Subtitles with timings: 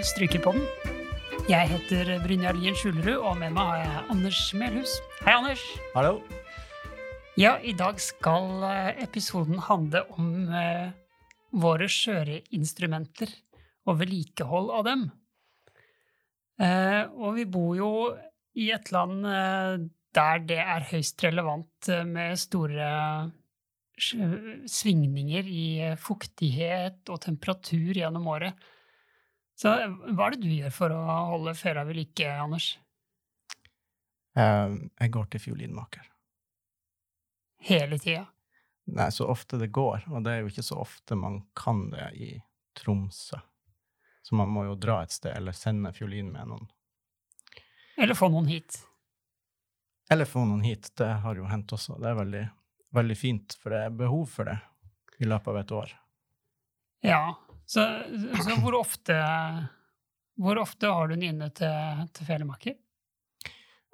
[0.00, 0.62] til Strykerpodden.
[1.50, 4.94] Jeg heter Brynjar Lien Skjulerud, og med meg har jeg Anders Melhus.
[5.26, 5.64] Hei, Anders.
[5.92, 6.22] Hallo.
[7.36, 10.94] Ja, i dag skal eh, episoden handle om eh,
[11.52, 13.34] våre skjøre instrumenter
[13.90, 15.04] og vedlikehold av dem.
[16.64, 17.92] Eh, og vi bor jo
[18.56, 19.86] i et land eh,
[20.16, 22.88] der det er høyst relevant eh, med store
[24.00, 28.70] svingninger i eh, fuktighet og temperatur gjennom året.
[29.60, 31.00] Så hva er det du gjør for å
[31.34, 32.72] holde føra ved like, Anders?
[34.38, 36.06] Eh, jeg går til fiolinmaker.
[37.68, 38.24] Hele tida?
[38.90, 42.08] Nei, så ofte det går, og det er jo ikke så ofte man kan det
[42.16, 42.30] i
[42.80, 43.36] Tromsø.
[44.24, 46.70] Så man må jo dra et sted, eller sende fiolin med noen.
[48.00, 48.80] Eller få noen hit?
[50.10, 50.88] Eller få noen hit.
[50.96, 51.98] Det har jo hendt også.
[52.00, 52.42] Det er veldig,
[52.96, 54.56] veldig fint, for det er behov for det
[55.20, 55.94] i løpet av et år.
[57.04, 57.22] Ja.
[57.70, 57.84] Så,
[58.42, 59.14] så hvor ofte
[60.40, 62.74] Hvor ofte har du den inne til, til felemaker?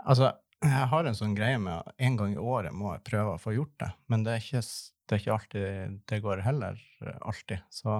[0.06, 0.30] Altså,
[0.62, 3.41] jeg har en sånn greie med at en gang i året må jeg prøve å
[3.42, 6.78] få gjort det, men det er ikke, det er ikke alltid det går heller
[7.18, 7.64] alltid.
[7.74, 7.98] Så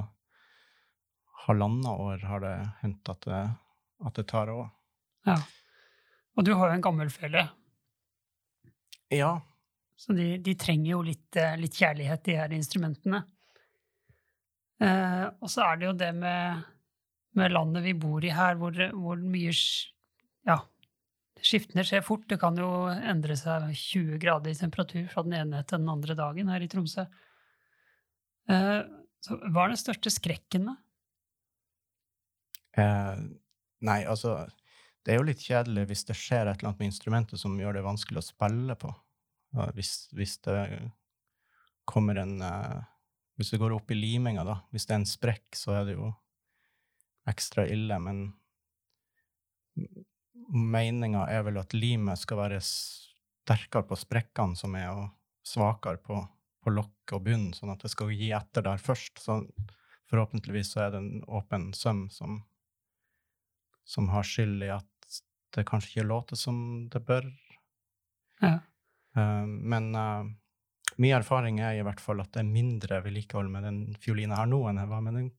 [1.47, 3.43] halvannet år har det hendt at det,
[4.07, 4.65] at det tar òg.
[5.27, 5.37] Ja.
[6.39, 7.49] Og du har jo en gammel fele,
[9.11, 9.35] Ja,
[9.97, 13.23] så de, de trenger jo litt, litt kjærlighet, de her instrumentene.
[14.83, 16.65] Eh, og så er det jo det med,
[17.39, 19.55] med landet vi bor i her, hvor, hvor mye
[20.47, 20.61] Ja,
[21.43, 22.27] skiftene skjer fort.
[22.29, 26.17] Det kan jo endre seg 20 grader i temperatur fra den ene til den andre
[26.19, 27.07] dagen her i Tromsø.
[28.53, 28.83] Eh,
[29.25, 30.77] så hva er den største skrekken, da?
[32.77, 33.25] Eh,
[33.89, 34.45] nei, altså
[35.03, 37.79] Det er jo litt kjedelig hvis det skjer et eller annet med instrumentet som gjør
[37.79, 38.91] det vanskelig å spille på.
[39.77, 40.59] Hvis, hvis det
[41.89, 42.81] kommer en eh,
[43.37, 44.61] Hvis det går opp i liminga, da.
[44.73, 46.11] Hvis det er en sprekk, så er det jo
[47.29, 48.23] ekstra ille, men
[50.47, 56.21] meninga er vel at limet skal være sterkere på sprekkene som er, og svakere på,
[56.65, 59.21] på lokk og bunn, sånn at det skal gi etter der først.
[59.21, 59.43] Så
[60.11, 62.41] forhåpentligvis så er det en åpen søm som
[63.87, 65.21] som har skyld i at
[65.55, 66.57] det kanskje ikke låter som
[66.93, 67.29] det bør.
[68.43, 68.59] Ja.
[69.17, 70.27] Uh, men uh,
[71.03, 74.49] min erfaring er i hvert fall at det er mindre vedlikehold med den fiolinen her
[74.49, 75.31] nå, enn jeg var med den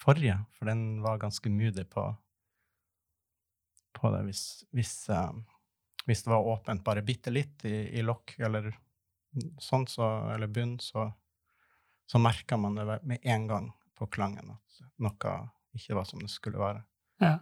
[0.00, 2.06] forrige, for den var ganske moody på,
[3.94, 4.44] på det hvis,
[4.74, 5.32] hvis, uh,
[6.08, 8.72] hvis det var åpent bare bitte litt i, i lokk eller
[9.62, 11.08] sånn, så, eller bunn, så,
[12.10, 15.36] så merka man det med en gang på klangen at noe
[15.74, 16.84] ikke var som det skulle være.
[17.22, 17.38] Ja.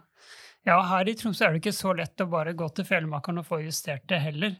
[0.65, 3.47] ja, her i Tromsø er det ikke så lett å bare gå til felemakeren og
[3.47, 4.55] få justert det heller.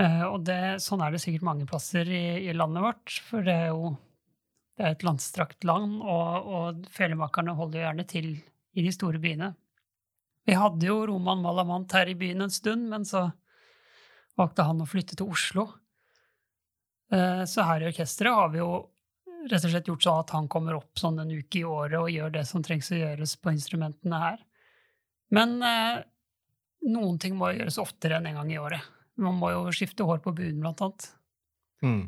[0.00, 3.58] Eh, og det, sånn er det sikkert mange plasser i, i landet vårt, for det
[3.66, 3.92] er jo
[4.78, 8.30] det er et landstrakt land, og, og felemakerne holder jo gjerne til
[8.72, 9.50] i de store byene.
[10.48, 13.28] Vi hadde jo Roman Malamant her i byen en stund, men så
[14.40, 15.66] valgte han å flytte til Oslo.
[17.12, 18.70] Eh, så her i orkesteret har vi jo
[19.50, 22.10] rett og slett gjort sånn at han kommer opp sånn en uke i året og
[22.10, 24.40] gjør det som trengs å gjøres på instrumentene her.
[25.36, 26.02] Men eh,
[26.88, 28.90] noen ting må gjøres oftere enn en gang i året.
[29.20, 31.08] Man må jo skifte hår på buen, blant annet.
[31.84, 32.04] Mm.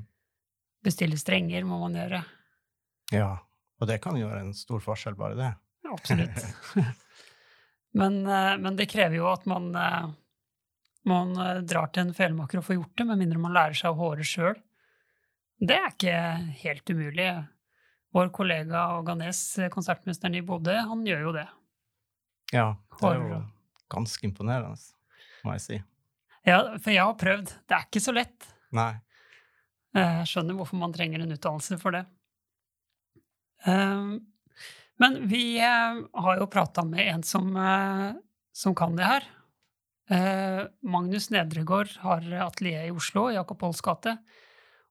[0.85, 2.23] Bestille strenger må man gjøre.
[3.13, 3.31] Ja,
[3.81, 5.51] og det kan gjøre en stor forskjell, bare det.
[5.85, 6.45] Ja, Absolutt.
[8.01, 10.07] men, eh, men det krever jo at man, eh,
[11.11, 13.93] man eh, drar til en felemaker og får gjort det, med mindre man lærer seg
[13.93, 14.57] å håre sjøl.
[15.65, 16.21] Det er ikke
[16.65, 17.29] helt umulig.
[18.15, 19.41] Vår kollega Ganes,
[19.75, 21.49] konsertmesteren i Bodø, han gjør jo det.
[22.55, 22.69] Ja,
[23.01, 23.41] det er jo
[23.91, 24.79] ganske imponerende,
[25.43, 25.79] må jeg si.
[26.45, 27.53] Ja, for jeg har prøvd.
[27.69, 28.49] Det er ikke så lett.
[28.77, 28.91] Nei.
[29.97, 32.05] Eh, Jeg skjønner hvorfor man trenger en utdannelse for det.
[33.65, 34.19] Eh,
[35.03, 38.13] Men vi eh, har jo prata med en som, eh,
[38.55, 39.31] som kan det her.
[40.85, 44.13] Magnus Nedregård har atelier i Oslo, Jakob Holls gate,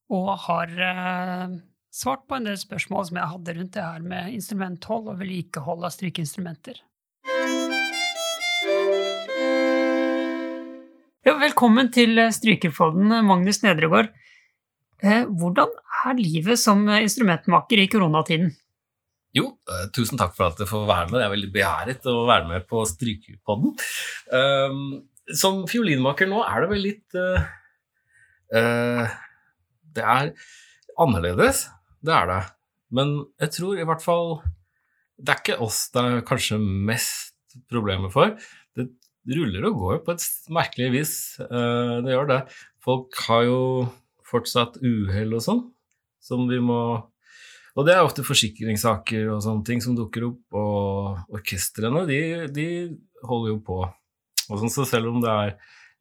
[0.09, 0.71] og har
[1.93, 5.85] svart på en del spørsmål som jeg hadde rundt det her med instrumenthold og vedlikehold
[5.85, 6.81] av strykeinstrumenter.
[11.43, 14.11] Velkommen til Strykerpodden, Magnus Nedregård.
[15.03, 15.71] Eh, Hvordan
[16.07, 18.53] er livet som instrumentmaker i koronatiden?
[19.35, 21.19] Jo, eh, tusen takk for at jeg får være med.
[21.19, 23.75] Jeg er veldig begjæret å være med på Strykerpodden.
[24.31, 25.03] Um,
[25.33, 27.45] som fiolinmaker nå er det vel litt eh,
[28.59, 29.13] eh,
[29.95, 30.33] Det er
[30.99, 31.67] annerledes,
[32.03, 32.41] det er det.
[32.93, 34.35] Men jeg tror i hvert fall
[35.17, 37.33] Det er ikke oss det er kanskje mest
[37.71, 38.35] problemer for.
[39.23, 41.13] Ruller og går på et merkelig vis.
[41.39, 42.39] Eh, det gjør det.
[42.83, 43.59] Folk har jo
[44.27, 45.65] fortsatt uhell og sånn,
[46.23, 46.79] som vi må
[47.73, 52.19] Og det er ofte forsikringssaker og sånne ting som dukker opp, og orkestrene, de,
[52.53, 52.65] de
[53.25, 53.77] holder jo på.
[54.51, 55.55] Og sånn, så selv om det er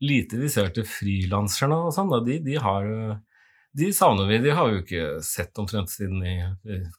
[0.04, 2.90] lite viserte frilansere nå og sånn, de, de, har
[3.72, 4.38] De savner vi.
[4.44, 6.34] De har vi jo ikke sett omtrent siden i,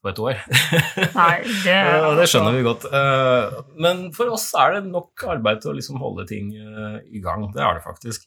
[0.01, 0.39] på et år.
[1.19, 1.75] Nei, det,
[2.17, 2.87] det skjønner vi godt.
[2.89, 7.21] Eh, men for oss er det nok arbeid til å liksom holde ting eh, i
[7.21, 7.45] gang.
[7.53, 8.25] Det er det faktisk.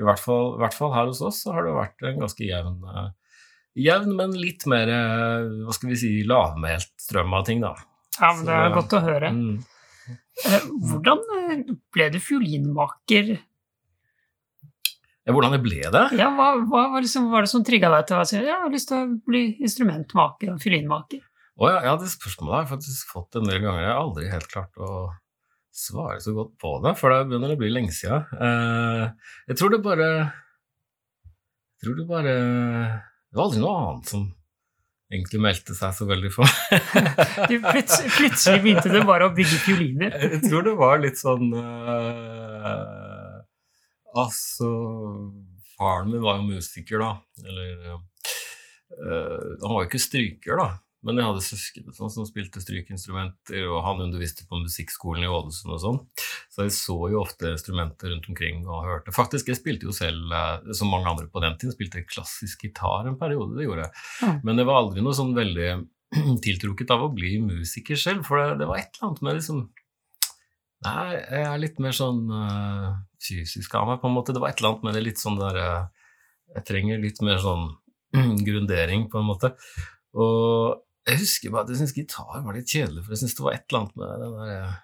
[0.00, 2.48] I hvert fall, i hvert fall her hos oss så har det vært en ganske
[2.48, 3.12] jevn eh,
[3.84, 4.90] jevn, men litt mer
[5.66, 7.72] hva skal vi si, lavmælt strøm av ting, da.
[8.20, 9.30] Ja, men Det er så, godt å høre.
[9.34, 9.56] Mm.
[10.90, 11.24] Hvordan
[11.94, 13.34] ble du fiolinmaker?
[15.24, 16.04] Ja, hvordan det ble det?
[16.18, 18.60] Ja, Hva, hva var, liksom, var, det som trigga deg til å si ja, jeg
[18.60, 21.22] har lyst til å bli instrumentmaker og fiolinmaker?
[21.56, 23.84] Oh, ja, ja, det spørsmålet har jeg faktisk fått en del ganger.
[23.86, 24.90] Jeg har aldri helt klart å
[25.74, 28.26] svare så godt på det, for det begynner å bli lenge siden.
[28.36, 29.08] Uh,
[29.48, 34.28] jeg tror det bare Jeg tror det bare Det var aldri noe annet som
[35.14, 36.86] egentlig meldte seg så veldig for meg.
[37.70, 40.16] plutselig, plutselig begynte det bare å bygge fioliner?
[40.26, 43.13] jeg tror det var litt sånn uh,
[44.14, 44.70] Altså,
[45.74, 47.12] faren min var jo musiker, da.
[47.44, 50.68] Eller øh, Han var jo ikke stryker, da.
[51.04, 55.74] Men jeg hadde søsken sånn, som spilte strykeinstrumenter, og han underviste på musikkskolen i Ålesund
[55.76, 55.98] og sånn.
[56.54, 59.12] Så jeg så jo ofte instrumenter rundt omkring og hørte.
[59.12, 63.10] Faktisk, jeg spilte jo selv, eh, som mange andre på den tiden, spilte klassisk gitar
[63.10, 63.58] en periode.
[63.58, 64.04] Det gjorde jeg.
[64.24, 64.40] Mm.
[64.48, 65.70] Men det var aldri noe sånn veldig
[66.46, 69.64] tiltrukket av å bli musiker selv, for det, det var et eller annet med liksom
[70.84, 72.92] Nei, jeg er litt mer sånn uh,
[73.22, 74.34] fysisk av meg, på en måte.
[74.36, 76.10] Det var et eller annet med det litt sånn der uh,
[76.58, 77.70] Jeg trenger litt mer sånn
[78.48, 79.54] grundering, på en måte.
[80.14, 83.46] Og jeg husker bare at jeg syntes gitar var litt kjedelig, for jeg syntes det
[83.46, 84.78] var et eller annet med det der uh,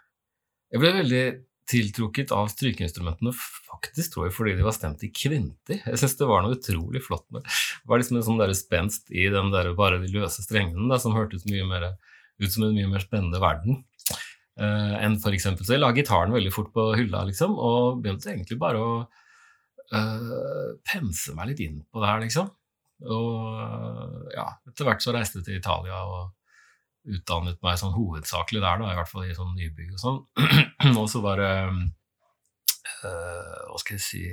[0.70, 1.25] Jeg ble veldig
[1.70, 3.31] tiltrukket av strykeinstrumentene,
[3.70, 5.85] faktisk tror jeg fordi de var stemt i kvinter.
[5.85, 7.58] Jeg syns det var noe utrolig flott med det.
[7.87, 11.14] var liksom en sånn der spenst i den der bare de løse strengene da, som
[11.14, 11.93] hørtes mye mer
[12.41, 13.85] ut som en mye mer spennende verden
[14.60, 15.48] uh, enn f.eks.
[15.60, 18.90] Så jeg la gitaren veldig fort på hylla, liksom, og begynte egentlig bare å
[19.94, 22.50] uh, pense meg litt inn på det her, liksom.
[23.08, 26.36] Og uh, ja, etter hvert så reiste jeg til Italia og
[27.10, 30.20] utdannet meg sånn hovedsakelig der, da, i hvert fall i sånn nybygg og sånn.
[31.00, 31.54] og så var det
[33.00, 34.24] Hva skal jeg si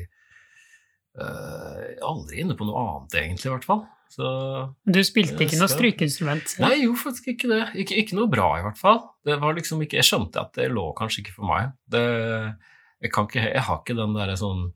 [2.03, 3.85] Aldri inne på noe annet, egentlig, i hvert fall.
[4.11, 4.27] Så,
[4.87, 6.55] du spilte ikke noe strykeinstrument?
[6.63, 7.59] Nei, jeg gjorde faktisk ikke det.
[7.83, 9.01] Ikke, ikke, noe bra, i hvert fall.
[9.27, 11.73] Det var liksom ikke, jeg skjønte at det lå kanskje ikke for meg.
[11.91, 12.03] Det,
[13.03, 14.69] jeg, ikke, jeg, har ikke den derre sånn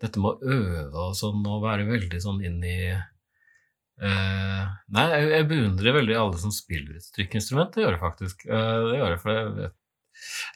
[0.00, 5.28] Dette med å øve og sånn, og være veldig sånn inn i uh, Nei, jeg,
[5.32, 7.72] jeg, beundrer veldig alle som spiller et strykeinstrument.
[7.72, 8.44] Det gjør jeg faktisk.
[8.44, 9.76] Uh, det gjør jeg, for jeg vet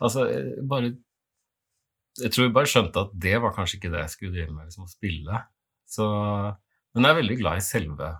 [0.01, 0.93] Altså, jeg bare
[2.21, 4.69] Jeg tror jeg bare skjønte at det var kanskje ikke det jeg skulle drive med,
[4.69, 5.45] liksom å spille.
[5.89, 6.07] Så
[6.95, 8.11] men jeg er veldig glad i selve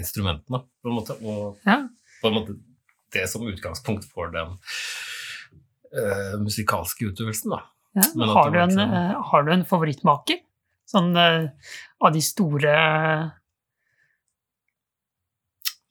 [0.00, 1.16] instrumentene, på en måte.
[1.24, 1.80] Og ja.
[2.22, 2.56] på en måte
[3.14, 4.54] det som utgangspunkt for den
[5.96, 7.64] uh, musikalske utøvelsen, da.
[7.98, 8.06] Ja.
[8.30, 10.38] Har, du en, uh, har, du en, favorittmaker?
[10.90, 11.50] Sånn uh,
[12.02, 12.74] av de store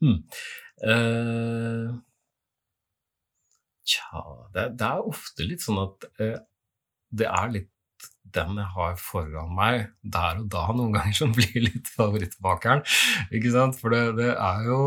[0.04, 0.18] hmm.
[3.90, 4.24] Tja
[4.56, 7.72] det, det, er ofte litt sånn at det er litt
[8.36, 12.86] den jeg har foran meg der og da, noen ganger som blir litt favorittmakeren.
[13.36, 13.80] Ikke sant?
[13.80, 14.80] For det, det, er jo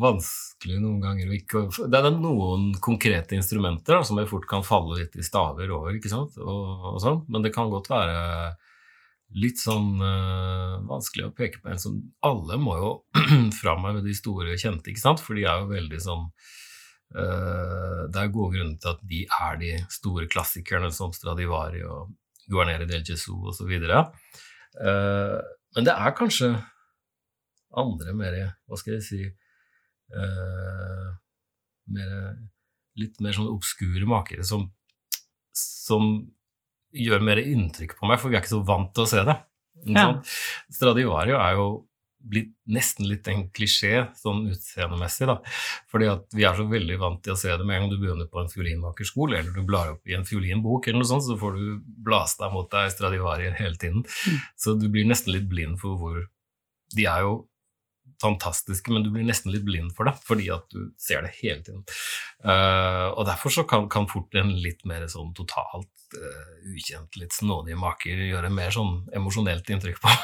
[0.00, 4.64] vanskelig noen ganger å ikke Det er noen konkrete instrumenter da, som jeg fort kan
[4.64, 6.38] falle litt i staver over, ikke sant?
[6.40, 7.24] Og, og sånn.
[7.28, 8.54] men det kan godt være
[9.34, 11.96] litt sånn øh, vanskelig å peke på en som
[12.26, 12.90] Alle må jo
[13.60, 15.22] fram med de store kjente, ikke sant?
[15.22, 16.28] for de er jo veldig sånn
[17.18, 22.14] øh, det er gode grunner til at de er de store klassikerne som Stradivari og
[22.50, 23.72] Guarnere del Jesu osv.
[24.74, 25.38] Uh,
[25.74, 26.54] men det er kanskje
[27.74, 28.34] andre mer
[28.66, 29.20] Hva skal jeg si
[30.14, 31.08] uh,
[31.94, 32.12] mer,
[32.98, 34.68] Litt mer sånn obskure makere som,
[35.54, 36.12] som
[36.94, 39.34] gjør mer inntrykk på meg, for vi er ikke så vant til å se det.
[39.90, 40.06] Ja.
[40.70, 41.66] Stradivario er jo
[42.24, 45.28] blitt nesten litt en klisjé sånn utseendemessig.
[45.30, 45.38] da,
[45.92, 47.98] fordi at vi er så veldig vant til å se det med en gang du
[48.00, 51.38] begynner på en fiolinmakerskole, eller du blar opp i en fiolinbok, eller noe sånt, så
[51.40, 51.66] får du
[52.06, 54.04] blast deg mot deg Stradivari hele tiden.
[54.04, 54.38] Mm.
[54.56, 56.24] Så du blir nesten litt blind for hvor
[56.94, 57.38] De er jo
[58.22, 61.62] fantastiske, men du blir nesten litt blind for det, fordi at du ser det hele
[61.64, 61.84] tiden.
[62.44, 67.34] Uh, og derfor så kan, kan fort en litt mer sånn totalt uh, ukjent, litt
[67.36, 70.14] snodige maker gjøre mer sånn emosjonelt inntrykk på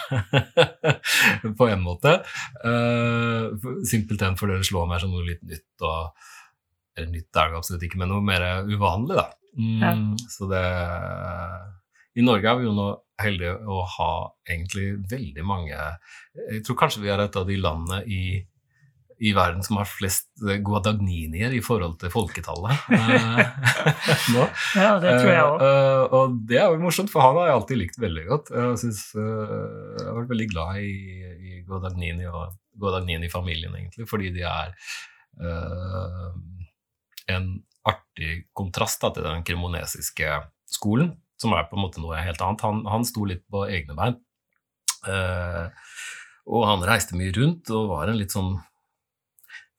[1.59, 2.19] på en måte.
[2.65, 3.57] Uh,
[3.89, 6.15] simpelthen fordi det slår meg som noe litt nytt, og
[6.99, 9.31] eller nytt er det absolutt ikke, men noe mer uvanlig, da.
[9.59, 9.93] Mm, ja.
[10.31, 10.65] Så det
[12.19, 12.91] I Norge er vi jo nå
[13.21, 14.13] heldige å ha
[14.49, 18.41] egentlig veldig mange Jeg tror kanskje vi er et av de landene i,
[19.21, 20.31] i verden som har flest
[20.65, 23.43] guadagninier i forhold til folketallet uh,
[24.35, 24.47] nå.
[24.81, 25.63] Ja, det tror jeg òg.
[25.63, 28.53] Uh, og det er jo morsomt, for han har jeg alltid likt veldig godt.
[28.57, 30.95] Jeg, synes, jeg har vært veldig glad i,
[31.37, 34.73] i Guadagnini og Guadagnini-familien, egentlig, fordi de er
[37.31, 37.51] en
[37.87, 40.41] artig kontrast da, til den kremonesiske
[40.71, 42.65] skolen, som er på en måte noe helt annet.
[42.67, 44.19] Han, han sto litt på egne bein.
[45.07, 45.71] Uh,
[46.51, 48.59] og han reiste mye rundt og var en litt sånn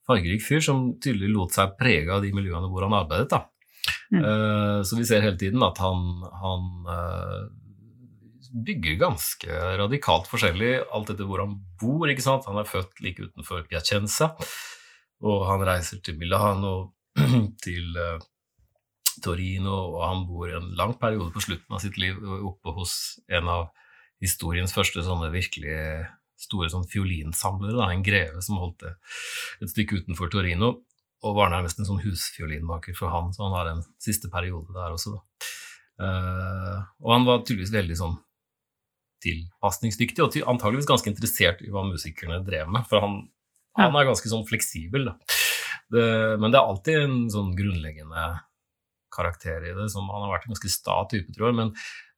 [0.07, 3.29] fargerik fyr som tydelig lot seg prege av de miljøene hvor han arbeidet.
[3.31, 3.45] da.
[4.11, 4.21] Mm.
[4.21, 7.43] Uh, så vi ser hele tiden at han, han uh,
[8.51, 12.09] bygger ganske radikalt forskjellig alt etter hvor han bor.
[12.09, 12.47] ikke sant?
[12.49, 14.33] Han er født like utenfor Piacenza,
[15.21, 16.91] og han reiser til Milano,
[17.65, 18.17] til uh,
[19.23, 22.95] Torino, og han bor en lang periode på slutten av sitt liv oppe hos
[23.31, 23.69] en av
[24.21, 25.77] historiens første sånne virkelig
[26.41, 28.93] store sånn fiolinsamlere, da, en greve som holdt det
[29.61, 30.73] et stykke utenfor Torino,
[31.21, 34.95] og var nærmest en sånn husfiolinmaker for han, så han har en siste periode der
[34.95, 35.13] også.
[35.13, 35.49] Da.
[36.01, 38.15] Uh, og han var tydeligvis veldig sånn
[39.21, 43.19] tilpasningsdyktig, og antageligvis ganske interessert i hva musikerne drev med, for han,
[43.77, 45.11] han er ganske sånn fleksibel.
[45.93, 46.05] Det,
[46.41, 48.25] men det er alltid en sånn grunnleggende
[49.13, 49.89] karakter i det.
[49.93, 51.73] Som han har vært en ganske sta type, tror jeg, men,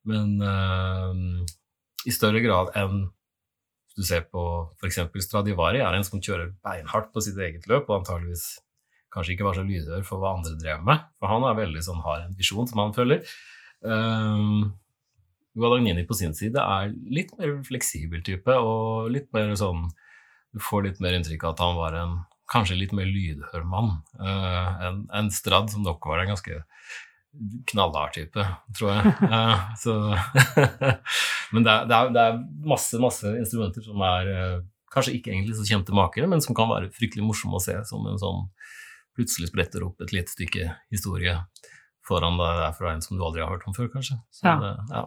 [0.10, 1.54] men uh,
[2.08, 3.08] i større grad enn
[3.94, 4.44] du ser på
[4.82, 5.02] f.eks.
[5.22, 8.48] Stradivari, er en som kjører beinhardt på sitt eget løp, og antageligvis
[9.14, 11.04] kanskje ikke var så lydhør for hva andre drev med.
[11.22, 13.36] For han er veldig sånn, har en visjon som han følger.
[13.86, 14.72] Uh,
[15.54, 19.90] Guadagnini på sin side er litt mer fleksibel type, og litt mer sånn
[20.54, 22.12] Du får litt mer inntrykk av at han var en
[22.53, 26.60] kanskje litt mer lydhør mann uh, enn en Strad, som nok var en ganske
[27.72, 28.45] knallhard type,
[28.77, 29.13] tror jeg.
[29.83, 29.95] Så
[31.53, 34.57] men det er, det, er, masse, masse instrumenter som er uh,
[34.93, 38.05] kanskje ikke egentlig så kjente makere, men som kan være fryktelig morsomme å se som
[38.10, 38.45] en sånn
[39.17, 41.36] plutselig spretter opp et lite stykke historie
[42.07, 44.17] foran deg der fra en som du aldri har hørt om før, kanskje.
[44.33, 44.55] Så, ja.
[44.60, 45.03] Det, ja.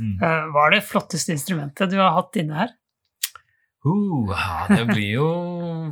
[0.00, 0.14] Mm.
[0.54, 2.72] Hva er det flotteste instrumentet du har hatt inne her?
[3.80, 4.32] Uh,
[4.68, 5.28] det blir jo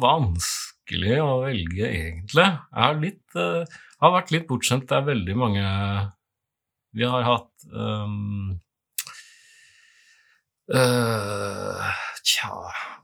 [0.03, 2.47] vanskelig å velge, egentlig.
[2.47, 4.89] Jeg har, litt, uh, har vært litt bortskjemt.
[4.89, 5.65] Det er veldig mange
[6.97, 8.57] Vi har hatt um,
[10.73, 11.91] uh,
[12.25, 12.53] Tja,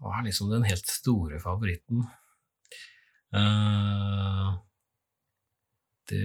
[0.01, 2.07] hva er liksom den helt store favoritten?
[3.35, 4.57] Uh,
[6.11, 6.25] det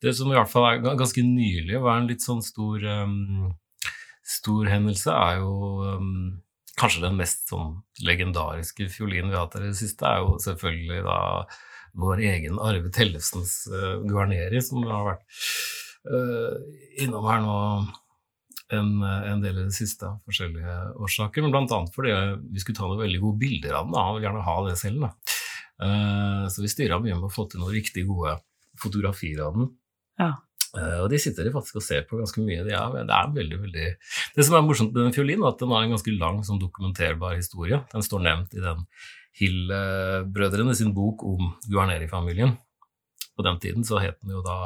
[0.00, 3.50] Det som i hvert fall er ganske nylig var en litt sånn stor um,
[4.30, 5.52] stor hendelse, er jo
[5.96, 6.40] um,
[6.78, 10.38] kanskje den mest sånn legendariske fiolinen vi har hatt her i det siste, er jo
[10.42, 11.18] selvfølgelig da
[12.00, 15.24] vår egen Arve Tellefsens uh, Guarneri, som har vært
[16.06, 16.54] uh,
[17.02, 17.56] innom her nå
[18.70, 21.42] en, en, del i det siste av forskjellige årsaker.
[21.42, 22.14] Men annet fordi
[22.52, 23.96] vi skulle ta noen veldig gode bilder av den.
[23.96, 24.04] Da.
[24.14, 25.06] Vil gjerne ha det selv.
[25.08, 25.40] Da.
[25.80, 28.36] Uh, så vi styra mye med å få til noen riktig gode
[28.80, 29.72] fotografier av den.
[30.20, 30.36] Ja.
[30.70, 32.62] Uh, og de sitter de faktisk og ser på ganske mye.
[32.66, 33.86] De er, det er veldig, veldig
[34.36, 36.60] Det som er morsomt med den fiolinen, er at den har en ganske lang sånn
[36.62, 37.80] dokumenterbar historie.
[37.90, 38.84] Den står nevnt i den
[39.40, 42.56] Hill-brødrene sin bok om Guarneri-familien.
[43.36, 44.58] På den tiden så het den jo da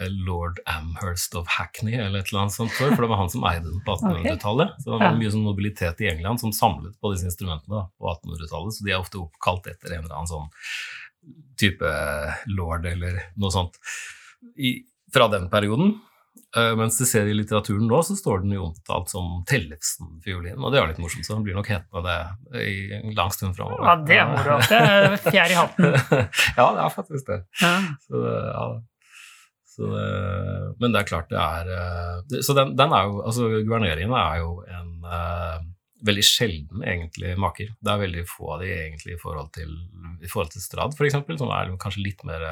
[0.00, 3.44] eh, Lord Amherst of Hackney, eller et eller annet sånt, for det var han som
[3.48, 4.76] eide den på 1800-tallet.
[4.82, 8.10] Så det var mye sånn nobilitet i England som samlet på disse instrumentene da, på
[8.12, 10.52] 1800-tallet, så de er ofte oppkalt etter en eller annen sånn
[11.58, 11.88] type
[12.52, 13.78] lord eller noe sånt.
[14.56, 14.76] I,
[15.14, 15.96] fra den perioden.
[16.56, 20.58] Uh, mens du ser i litteraturen nå, så står den jo omtalt som Tellefsen-fiolin.
[20.60, 23.56] Og det er litt morsomt, så den blir nok hetende det i en lang stund
[23.58, 23.84] framover.
[23.84, 24.58] Ja, det er moro.
[24.64, 25.96] Det er fjær i hatten.
[26.60, 27.40] ja, det er faktisk det.
[27.60, 27.72] Ja.
[28.06, 28.22] Så,
[28.52, 28.66] ja.
[29.76, 29.88] Så,
[30.80, 34.38] men det er klart det er eh, Så den, den er jo Altså, guverneringen er
[34.40, 35.58] jo en uh,
[36.06, 37.74] veldig sjelden egentlig maker.
[37.76, 39.74] Det er veldig få av de egentlig i forhold til,
[40.24, 42.46] i forhold til Strad, f.eks., som er kanskje litt mer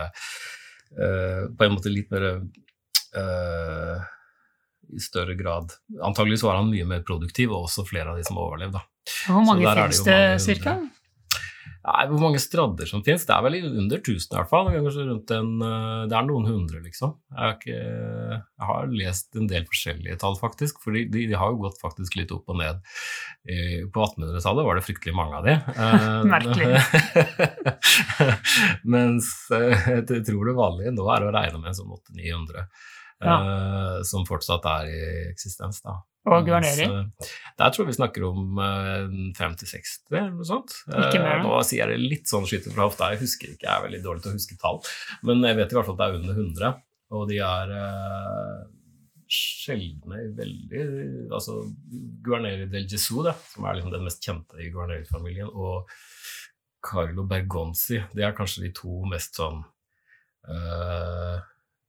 [0.95, 4.03] Eh, på en måte litt mer uh,
[4.95, 8.39] i større grad Antakeligvis var han mye mer produktiv, og også flere av de som
[8.39, 8.83] overlevde.
[9.27, 10.77] Hvor mange finnes det ca.?
[11.85, 13.27] Nei, Hvor mange stradder som finnes?
[13.29, 14.71] Det er vel under 1000 i hvert fall.
[14.73, 17.13] En, eh, det er noen hundre, liksom.
[17.35, 20.81] Jeg, ikke, jeg, har lest en del forskjellige tall, faktisk.
[20.81, 22.81] For de, de, har jo gått faktisk litt opp og ned.
[23.93, 25.59] På 1800-tallet var det fryktelig mange av de.
[26.33, 26.81] Merkelig.
[28.97, 32.69] Mens eh, jeg tror det vanlige nå er å regne med en sånn 800-900
[33.23, 33.37] ja.
[34.07, 35.83] som fortsatt er i eksistens.
[35.85, 36.01] da.
[36.25, 36.87] Og Guarneri?
[37.59, 38.61] Der tror jeg vi snakker om
[39.37, 40.73] 50-60 eh, eller noe sånt.
[40.89, 41.43] Ikke mer.
[41.45, 44.01] Nå sier jeg det litt sånn skyter fra hofta, jeg husker ikke, jeg er veldig
[44.07, 44.81] dårlig til å huske tall.
[45.29, 46.81] Men jeg vet i hvert fall at det er under 100,
[47.15, 48.65] og de er uh,
[49.35, 50.85] sjeldne veldig
[51.29, 51.61] altså
[52.25, 55.93] Guarneri del Gesù, da, som er liksom den mest kjente i Guarneri-familien, og
[56.85, 58.01] Carlo Bergonzi.
[58.17, 59.61] Det er kanskje de to mest sånn
[60.49, 61.37] uh,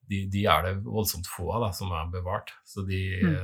[0.09, 2.53] de, de, er det voldsomt få av da, som er bevart.
[2.87, 3.35] De, mm.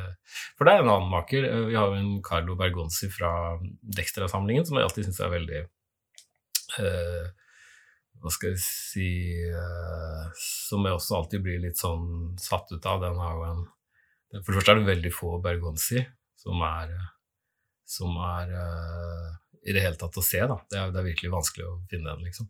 [0.57, 1.47] For det er en annen maker.
[1.69, 3.31] Vi har jo en Carlo Bergonzi fra
[3.97, 5.61] Dextra-samlingen som jeg alltid syns er veldig
[6.79, 7.29] uh,
[8.21, 9.11] hva skal jeg si
[9.49, 13.01] uh, Som jeg også alltid blir litt sånn satt ut av.
[13.01, 13.63] Den har jo en
[14.37, 16.05] For det første er det veldig få Bergonzi
[16.41, 16.93] som er,
[17.85, 19.27] som er uh,
[19.61, 20.39] i det hele tatt å se.
[20.49, 20.57] Da.
[20.69, 22.47] Det, er, det er virkelig vanskelig å finne den, liksom.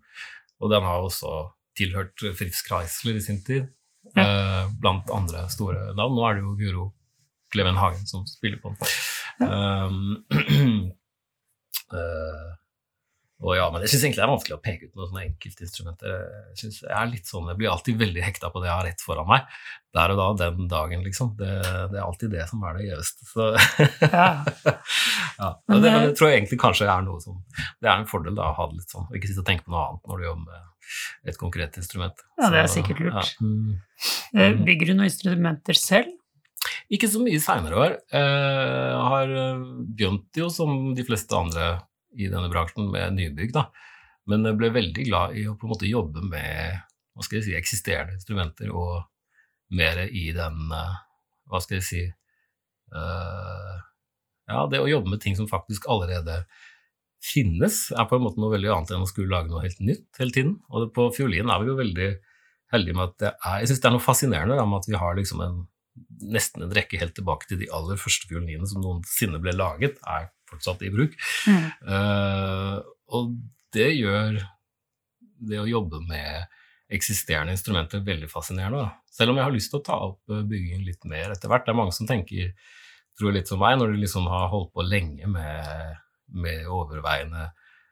[0.61, 1.31] Og den har også
[1.77, 3.67] tilhørt Fritz Kreisler i sin tid,
[4.15, 4.23] ja.
[4.23, 6.15] uh, blant andre store navn.
[6.17, 6.87] Nå er det jo Guro
[7.51, 8.77] Kleven Hagen som spiller på den.
[9.41, 9.85] Ja.
[9.87, 10.23] Um,
[13.41, 16.11] Og ja, men jeg syns egentlig det er vanskelig å peke ut noen sånne enkeltinstrumenter.
[16.13, 18.85] Jeg, synes jeg er litt sånn, jeg blir alltid veldig hekta på det jeg har
[18.85, 19.47] rett foran meg.
[19.97, 21.33] Der og da, den dagen, liksom.
[21.39, 21.49] Det,
[21.91, 23.27] det er alltid det som er det gjøveste.
[23.31, 23.47] Så
[24.05, 24.27] ja.
[25.41, 25.49] ja.
[25.57, 27.41] Det, det, tror jeg egentlig kanskje er noe som
[27.81, 29.65] Det er en fordel da, å ha det litt sånn, og ikke sitte og tenke
[29.65, 32.25] på noe annet når du jobber med et konkret instrument.
[32.37, 33.35] Ja, det er sikkert lurt.
[33.41, 33.45] Ja.
[33.45, 33.77] Mm.
[34.37, 34.65] Eh, mm.
[34.69, 36.17] Bygger du noen instrumenter selv?
[36.93, 38.01] Ikke så mye seinere år.
[38.13, 41.79] Jeg har eh, begynt jo, som de fleste andre
[42.17, 43.67] i denne bransjen med nybygg, da.
[44.29, 46.81] Men jeg ble veldig glad i å på en måte jobbe med
[47.15, 49.01] hva skal jeg si, eksisterende instrumenter og
[49.75, 50.99] mer i den eh,
[51.51, 53.77] Hva skal jeg si uh,
[54.47, 56.43] Ja, det å jobbe med ting som faktisk allerede
[57.21, 60.17] finnes, er på en måte noe veldig annet enn å skulle lage noe helt nytt
[60.17, 60.55] hele tiden.
[60.73, 62.07] Og på fiolin er vi jo veldig
[62.73, 64.97] heldige med at det er Jeg syns det er noe fascinerende da, med at vi
[64.97, 65.59] har liksom en
[66.21, 70.29] nesten en rekke helt tilbake til de aller første fiolinene som noensinne ble laget, er
[70.51, 71.15] fortsatt i bruk.
[71.47, 71.67] Mm.
[71.87, 72.77] Uh,
[73.15, 73.35] og
[73.75, 74.41] det gjør
[75.41, 76.57] det å jobbe med
[76.91, 78.83] eksisterende instrumenter veldig fascinerende.
[78.83, 79.15] Da.
[79.15, 81.65] Selv om jeg har lyst til å ta opp byggingen bygging litt mer etter hvert.
[81.65, 82.51] Det er mange som tenker,
[83.19, 86.01] tror litt som meg, når de liksom har holdt på lenge med,
[86.35, 87.47] med overveiende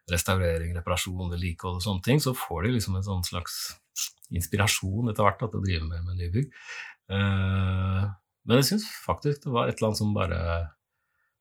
[0.10, 3.60] restaurering, reparasjon, vedlikehold og sånne ting, så får de liksom en sånn slags
[4.36, 6.50] inspirasjon etter hvert til å drive mer med nybygg.
[7.10, 8.06] Uh,
[8.46, 10.40] men jeg syns faktisk det var et eller annet som bare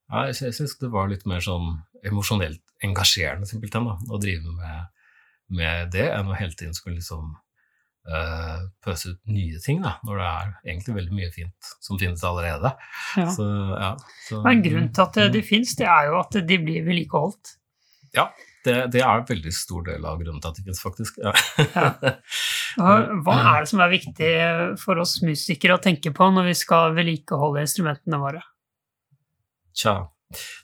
[0.09, 1.76] ja, jeg, syns det var litt mer sånn
[2.07, 4.88] emosjonelt engasjerende simpelthen da, å drive med,
[5.52, 7.35] med, det, enn å hele tiden skulle liksom
[8.09, 12.24] uh, pøse ut nye ting, da, når det er egentlig veldig mye fint som finnes
[12.24, 12.72] allerede.
[13.18, 13.28] Ja.
[13.35, 13.92] Så, ja,
[14.28, 15.48] så, Men grunnen til at de mm.
[15.50, 17.57] finnes, det er jo at de blir vedlikeholdt.
[18.16, 18.31] Ja,
[18.64, 21.20] det, det, er en veldig stor del av grunnen til at de finnes, faktisk.
[21.20, 21.35] Ja.
[22.76, 24.31] Hva er det som er viktig
[24.83, 28.42] for oss musikere å tenke på når vi skal vedlikeholde instrumentene våre?
[29.78, 29.94] Tja,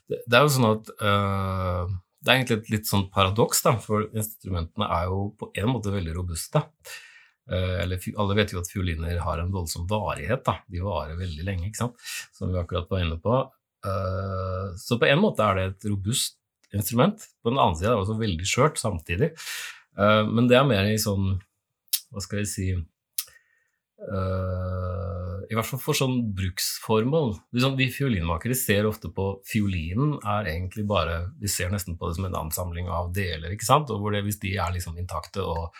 [0.09, 1.89] det, det, er jo sånn at uh,
[2.21, 5.93] Det er egentlig et litt sånn paradoks, da, for instrumentene er jo på en måte
[5.93, 6.61] veldig robuste.
[7.45, 10.43] Uh, eller, alle vet jo at fioliner har en voldsom varighet.
[10.47, 10.59] Da.
[10.71, 12.09] De varer veldig lenge, ikke sant?
[12.35, 13.43] som vi akkurat var inne på.
[13.85, 16.39] Uh, så på en måte er det et robust
[16.75, 17.29] instrument.
[17.41, 19.35] På den annen side er det også veldig skjørt samtidig.
[19.95, 21.37] men det er mer i sånn
[22.15, 22.69] Hva skal jeg si
[23.95, 27.29] Uh, I hvert fall for sånn bruksformål.
[27.55, 32.17] Liksom, vi fiolinmakere ser ofte på fiolinen er egentlig bare Vi ser nesten på det
[32.17, 33.89] som en ansamling av deler, ikke sant?
[33.89, 35.71] og hvor det, hvis de er liksom intakte og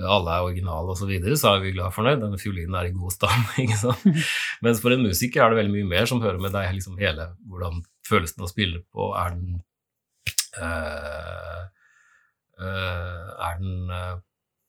[0.00, 2.14] alle er originale osv., så, videre, så er vi glad for det.
[2.22, 3.50] Denne fiolinen er i god stand.
[3.64, 4.06] ikke sant?
[4.64, 7.32] Mens for en musiker er det veldig mye mer som hører med deg liksom hele
[7.50, 9.10] hvordan føles av å spille på.
[9.18, 9.60] Er den,
[10.62, 11.62] øh,
[12.62, 14.22] øh, er den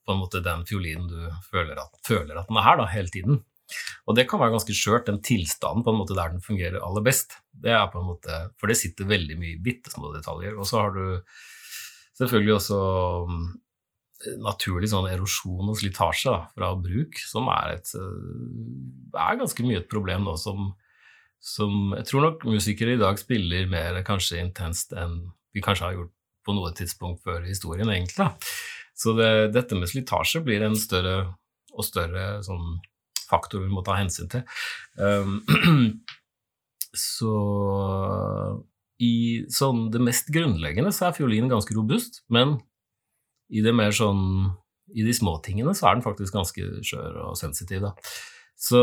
[0.04, 3.12] på en måte den fiolinen du føler at, føler at den er her da, hele
[3.14, 3.42] tiden.
[4.08, 7.04] Og det kan være ganske skjørt, den tilstanden på en måte der den fungerer aller
[7.06, 7.38] best.
[7.64, 10.58] Det er på en måte, For det sitter veldig mye bitte små detaljer.
[10.60, 11.06] Og så har du
[12.20, 12.80] selvfølgelig også
[13.30, 13.46] mm,
[14.44, 19.82] naturlig sånn erosjon og slitasje da, fra bruk, som er, et, eh, er ganske mye
[19.82, 20.74] et problem nå som,
[21.44, 25.22] som Jeg tror nok musikere i dag spiller mer kanskje intenst enn
[25.54, 26.14] vi kanskje har gjort
[26.44, 28.18] på noe tidspunkt før historien, egentlig.
[28.20, 28.34] da.
[28.98, 31.34] Så det, dette med slitasje blir en større
[31.74, 32.78] og større sånn
[33.26, 34.44] faktor vi må ta hensyn til.
[35.00, 35.40] Um,
[36.94, 37.38] så
[39.02, 39.16] i
[39.52, 42.60] sånn det mest grunnleggende så er fiolinen ganske robust, men
[43.54, 44.54] i sånn
[44.94, 47.82] i de små tingene så er den faktisk ganske skjør og sensitiv.
[47.82, 47.94] da.
[48.60, 48.80] Så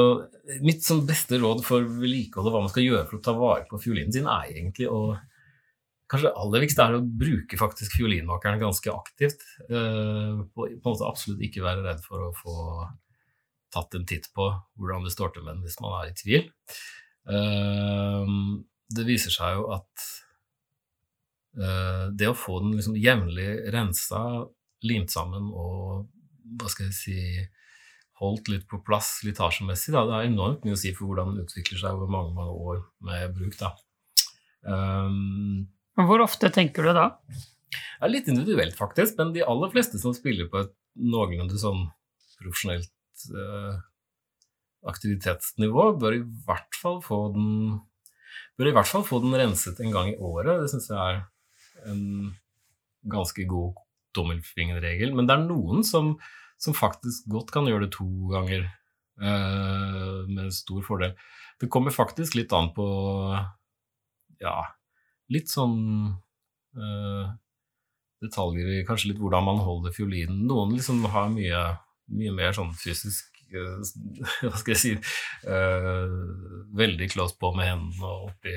[0.64, 3.66] mitt sånn beste råd for vedlikehold og hva man skal gjøre for å ta vare
[3.70, 5.14] på fiolinen sin, er egentlig å
[6.10, 9.44] kanskje aller viktigste er å bruke faktisk fiolinmakeren ganske aktivt.
[9.70, 12.56] Uh, på, en måte absolutt ikke være redd for å få
[13.70, 14.48] tatt en titt på
[14.80, 16.48] hvordan det står til med den hvis man er i tvil.
[17.30, 18.26] Uh,
[18.90, 20.08] det viser seg jo at
[21.60, 24.24] uh, det å få den liksom jevnlig rensa,
[24.86, 26.08] limt sammen og
[26.58, 27.18] hva skal jeg si
[28.20, 29.94] holdt litt på plass slitasjemessig.
[29.94, 30.04] Da.
[30.08, 32.82] Det er enormt mye å si for hvordan den utvikler seg over mange, mange år
[33.06, 33.56] med bruk.
[33.60, 33.70] Da.
[34.66, 35.68] Um,
[36.08, 37.06] Hvor ofte tenker du da?
[38.00, 41.84] Det litt individuelt, faktisk, men de aller fleste som spiller på et noenlunde sånn
[42.40, 43.74] profesjonelt eh,
[44.88, 47.50] aktivitetsnivå, bør i hvert fall få den
[48.56, 50.62] bør i hvert fall få den renset en gang i året.
[50.62, 52.02] Det syns jeg er en
[53.08, 53.78] ganske god
[54.16, 55.14] tommelfingerregel.
[55.16, 56.14] Men det er noen som,
[56.60, 61.16] som, faktisk godt kan gjøre det to ganger eh, med stor fordel.
[61.60, 62.86] Det kommer faktisk litt an på
[64.40, 64.58] ja,
[65.30, 65.76] litt sånn
[66.78, 67.30] uh,
[68.20, 70.44] detaljer i kanskje litt hvordan man holder fiolinen.
[70.48, 71.60] Noen liksom har mye,
[72.12, 73.78] mye mer sånn fysisk uh,
[74.46, 74.92] Hva skal jeg si
[76.80, 78.52] Veldig close på med hendene og oppi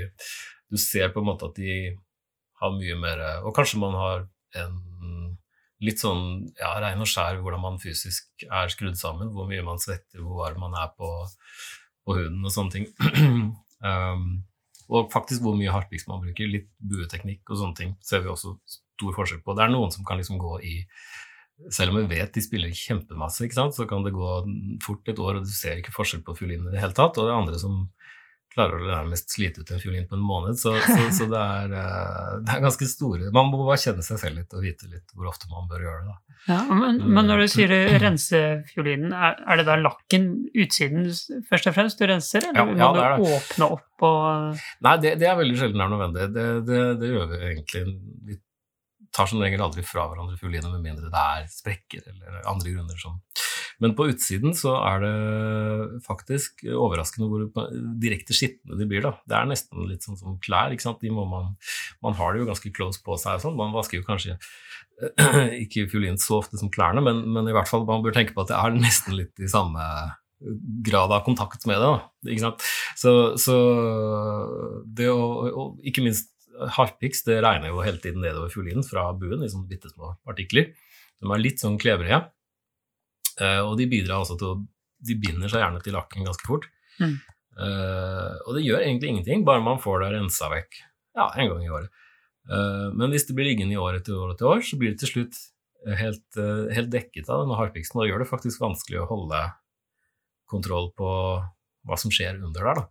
[0.70, 1.78] Du ser på en måte at de
[2.62, 4.28] har mye mer Og kanskje man har
[4.62, 4.82] en
[5.84, 6.24] litt sånn
[6.60, 9.32] ja, rein og skjær hvordan man fysisk er skrudd sammen.
[9.36, 11.10] Hvor mye man svetter, hvor varm man er på,
[12.06, 12.88] på huden og sånne ting.
[13.90, 14.28] um,
[14.94, 16.50] og faktisk hvor mye harpiks man bruker.
[16.50, 19.56] Litt bueteknikk og sånne ting ser vi også stor forskjell på.
[19.58, 20.80] Det er noen som kan liksom gå i
[21.72, 24.30] Selv om vi vet de spiller kjempemasse, så kan det gå
[24.84, 27.18] fort et år, og du ser ikke forskjell på fiolinen i det hele tatt.
[27.18, 27.76] Og det er andre som
[28.54, 30.58] klarer å nærmest slite ut en fiolin på en måned.
[30.60, 34.22] Så, så, så det, er, eh, det, er, ganske store Man må bare kjenne seg
[34.22, 36.14] selv litt og vite litt hvor ofte man bør gjøre det.
[36.14, 36.38] Da.
[36.54, 38.40] Ja, men, men, når du sier rense
[38.74, 41.08] fiolinen, er, er, det da lakken, utsiden
[41.50, 43.38] først og fremst, du renser, eller ja, ja, må du det.
[43.38, 46.26] åpne opp og Nei, det, det, er veldig sjelden er nødvendig.
[46.36, 46.48] Det,
[47.00, 47.86] det, gjør vi egentlig.
[48.28, 48.40] Vi
[49.14, 53.00] tar som regel aldri fra hverandre fioliner med mindre det er sprekker eller andre grunner
[53.00, 53.20] som
[53.82, 57.70] men på utsiden så er det faktisk overraskende hvor
[58.02, 59.06] direkte skitne de blir.
[59.06, 59.14] da.
[59.30, 60.74] Det er nesten litt sånn som klær.
[60.74, 61.04] ikke sant?
[61.04, 61.54] Man,
[62.04, 63.40] man, har det jo ganske close på seg.
[63.40, 63.60] og sånn.
[63.60, 64.38] Man vasker jo kanskje
[65.64, 68.46] ikke fiolin så ofte som klærne, men, men, i hvert fall man bør tenke på
[68.46, 69.88] at det er nesten litt i samme
[70.84, 71.90] grad av kontakt med det.
[71.90, 72.30] Da.
[72.30, 72.68] Ikke sant?
[73.00, 73.58] Så, så
[74.86, 76.30] det å, og ikke minst
[76.78, 80.74] harpiks det regner jo hele tiden nedover fiolinen fra buen i sånne bitte små partikler.
[81.22, 82.20] De er litt sånn klevrige.
[83.42, 84.62] Uh, og de bidrar altså til å
[85.04, 86.70] De binder seg gjerne til lakken ganske fort.
[87.02, 87.18] Mm.
[87.60, 90.78] Uh, og det gjør egentlig ingenting, bare man får det rensa vekk
[91.18, 92.06] ja, en gang i året.
[92.48, 95.02] Uh, men hvis det blir liggende i år etter år etter år, så blir det
[95.04, 95.42] til slutt
[96.00, 96.40] helt,
[96.72, 99.42] helt dekket av denne harpiksen, og det gjør det faktisk vanskelig å holde
[100.48, 101.10] kontroll på
[101.84, 102.80] hva som skjer under der.
[102.80, 102.86] Da.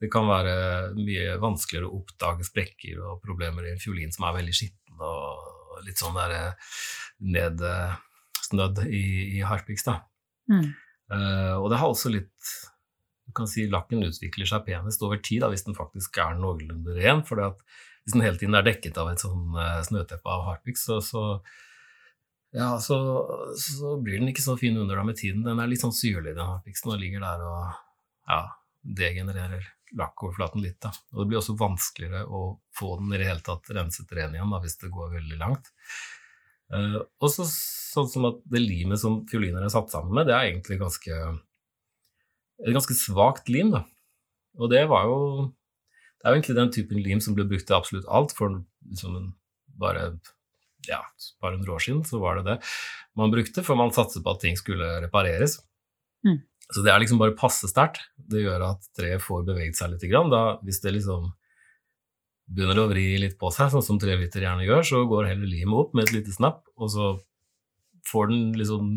[0.00, 0.54] Det kan være
[0.96, 5.84] mye vanskeligere å oppdage sprekker og problemer i en fiolin som er veldig skitten og
[5.84, 6.56] litt sånn der
[7.20, 7.60] ned
[8.50, 9.04] snødd i,
[9.38, 9.86] i Harpix.
[10.50, 10.68] Mm.
[11.10, 12.50] Uh, og det har også litt
[13.26, 16.94] Du kan si lakken utvikler seg penest over tid da, hvis den faktisk er noenlunde
[16.98, 17.24] ren.
[17.26, 21.00] For hvis den hele tiden er dekket av et sånn uh, snøteppe av Harpix, så,
[21.04, 21.24] så,
[22.56, 22.98] ja, så,
[23.60, 25.44] så, blir den ikke så fin under da med tiden.
[25.46, 27.60] Den er litt sånn syrlig, den Harpixen, og ligger der og
[28.30, 28.40] ja,
[29.02, 30.78] degenererer lakkoverflaten litt.
[30.82, 30.92] Da.
[31.14, 32.44] Og det blir også vanskeligere å
[32.76, 35.70] få den i det hele tatt renset ren igjen da, hvis det går veldig langt.
[36.70, 40.36] Uh, og så sånn som at det limet som fioliner er satt sammen med, det
[40.36, 41.16] er egentlig ganske
[42.60, 43.72] et ganske svakt lim.
[43.74, 43.84] da.
[44.60, 45.18] Og det var jo
[46.20, 48.34] Det er jo egentlig den typen lim som ble brukt til absolutt alt.
[48.36, 49.32] For liksom
[49.80, 50.20] bare
[50.84, 51.00] ja,
[51.40, 52.56] bare 100 år siden så var det det
[53.16, 55.58] man brukte, for man satset på at ting skulle repareres.
[56.26, 56.42] Mm.
[56.70, 58.04] Så det er liksom bare passe sterkt.
[58.16, 60.04] Det gjør at treet får beveget seg litt.
[60.30, 61.32] Da, hvis det liksom
[62.50, 65.84] begynner å vri litt på seg, sånn som treviter gjerne gjør, så går heller limet
[65.84, 67.12] opp med et lite snapp, og så
[68.10, 68.92] får den liksom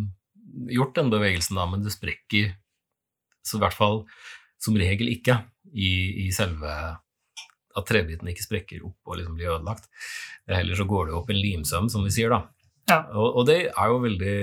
[0.73, 2.53] gjort den bevegelsen, da, men det sprekker
[3.43, 4.03] så i hvert fall
[4.61, 5.41] som regel ikke
[5.73, 5.91] i,
[6.25, 6.71] i selve
[7.73, 9.89] at trebiten ikke sprekker opp og liksom blir ødelagt.
[10.49, 12.43] Heller så går det opp en limsøm, som vi sier, da.
[12.91, 12.99] Ja.
[13.15, 14.37] Og, og, det er jo veldig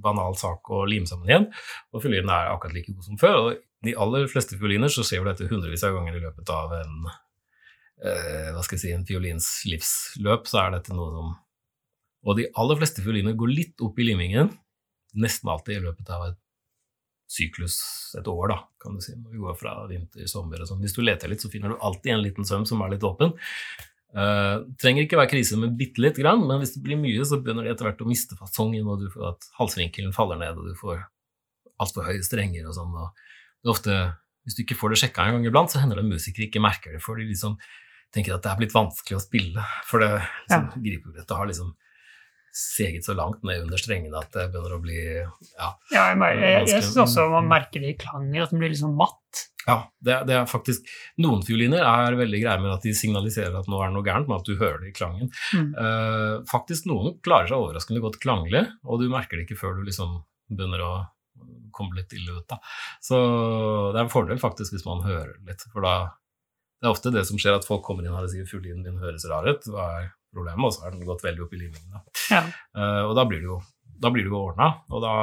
[0.00, 1.48] banal sak å lime sammen igjen,
[1.90, 3.40] og fiolinen er akkurat like god som før.
[3.40, 6.74] og de aller fleste fioliner så ser du dette hundrevis av ganger i løpet av
[6.76, 7.18] en eh,
[8.00, 11.32] hva skal jeg si, en fiolins livsløp, så er dette noe som
[12.24, 14.50] Og de aller fleste fioliner går litt opp i limingen,
[15.16, 16.38] nesten alltid i løpet av et
[17.30, 17.76] syklus,
[18.18, 19.14] et år, da, kan du si.
[19.14, 20.82] Når vi går fra vinter, sommer og sånn.
[20.82, 23.36] Hvis du leter litt, så finner du alltid en liten søm som er litt åpen.
[24.10, 27.38] Uh, trenger ikke være krise med bitte lite grann, men hvis det blir mye, så
[27.38, 30.72] begynner de etter hvert å miste fasongen, og du får at halsvinkelen faller ned, og
[30.72, 31.04] du får
[31.80, 32.96] altfor høye strenger og sånn.
[32.98, 33.14] og
[33.60, 34.00] det er ofte
[34.44, 36.96] hvis du ikke får det sjekka en gang iblant, så hender det musikere ikke merker
[36.96, 37.58] det, for de liksom
[38.14, 39.68] tenker at det er blitt vanskelig å spille.
[39.88, 40.82] For det liksom, ja.
[40.88, 41.74] gripebrettet har liksom
[42.52, 46.64] seget så langt ned under strengene at det begynner å bli Ja, ja jeg, jeg,
[46.66, 49.44] jeg, syns også man merker det i klangen, at den blir liksom matt.
[49.68, 50.88] Ja, det, det, er faktisk
[51.20, 54.30] Noen fioliner er veldig greie med at de signaliserer at nå er det noe gærent
[54.30, 55.30] med at du hører det i klangen.
[55.54, 55.70] Mm.
[55.76, 59.86] Uh, faktisk noen klarer seg overraskende godt klanglig, og du merker det ikke før du
[59.86, 60.18] liksom
[60.50, 60.92] begynner å,
[61.70, 62.46] komme litt ille ut.
[62.50, 62.58] da.
[63.00, 63.16] Så
[63.94, 65.94] det er en fordel faktisk hvis man hører litt, for da
[66.80, 69.26] det er ofte det som skjer, at folk kommer inn og sier 'fuglelyden din høres
[69.28, 70.64] rar ut, hva er problemet?
[70.64, 71.92] Og så har den gått veldig opp i limingen.
[71.92, 72.00] Da.
[72.32, 72.42] Ja.
[72.72, 73.60] Uh, og da blir det jo,
[74.00, 75.14] da blir det jo ordna, og da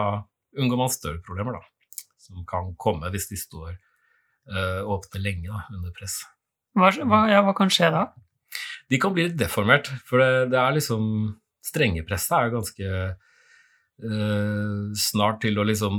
[0.58, 5.65] unngår man større problemer, da, som kan komme hvis de står uh, åpne lenge da,
[5.74, 6.22] under press.
[6.78, 8.06] Hva, hva, ja, hva kan skje da?
[8.88, 11.04] De kan bli litt deformert, for det, det er liksom
[11.67, 15.98] Strengepresset er ganske uh, snart til å liksom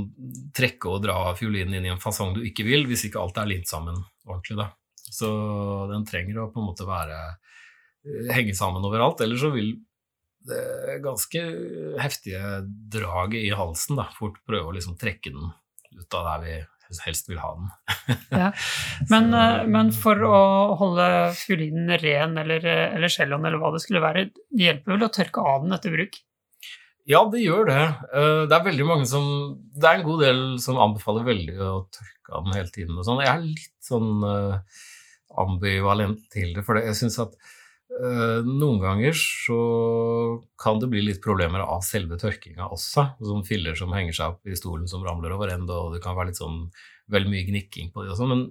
[0.55, 3.51] trekke og dra fiolinen inn i en fasong du ikke vil, hvis ikke alt er
[3.51, 4.57] limt sammen ordentlig.
[4.57, 4.71] da.
[5.09, 5.29] Så
[5.91, 7.19] den trenger å på en måte være
[8.33, 9.73] henge sammen overalt, ellers så vil
[10.49, 11.41] det ganske
[11.99, 15.51] heftige draget i halsen da, fort prøve å liksom trekke den
[15.99, 16.55] ut av der vi
[17.05, 17.67] helst vil ha den.
[18.41, 18.47] ja.
[19.11, 19.29] men,
[19.69, 20.39] men, for å
[20.79, 21.05] holde
[21.37, 25.43] fiolinen ren eller, eller celloen eller hva det skulle være, det hjelper vel å tørke
[25.51, 26.17] av den etter bruk?
[27.09, 27.83] Ja, det gjør det.
[28.49, 29.23] Det er veldig mange som
[29.73, 32.97] Det er en god del som anbefaler veldig å tørke av den hele tiden.
[32.97, 33.21] og sånn.
[33.25, 34.09] Jeg er litt sånn
[35.37, 37.39] ambivalent til det, for jeg syns at
[37.89, 39.55] Uh, noen ganger så
[40.61, 43.05] kan det bli litt problemer av selve tørkinga også.
[43.17, 46.15] Som filler som henger seg opp i stolen som ramler over ende, og det kan
[46.15, 46.67] være litt sånn
[47.09, 48.27] vel mye gnikking på det også.
[48.29, 48.45] Men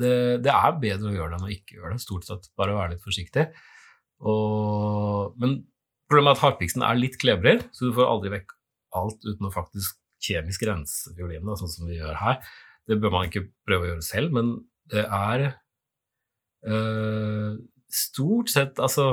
[0.00, 0.14] det,
[0.46, 2.04] det, er bedre å gjøre det enn å ikke gjøre det.
[2.04, 3.48] Stort sett bare være litt forsiktig.
[4.30, 5.58] Og, men
[6.08, 8.54] problemet er at harpiksen er litt klebrig, så du får aldri vekk
[8.94, 12.40] alt uten å faktisk kjemisk rense fiolinen, sånn som vi gjør her.
[12.88, 14.54] Det bør man ikke prøve å gjøre selv, men
[14.92, 15.50] det er
[17.94, 19.10] stort sett altså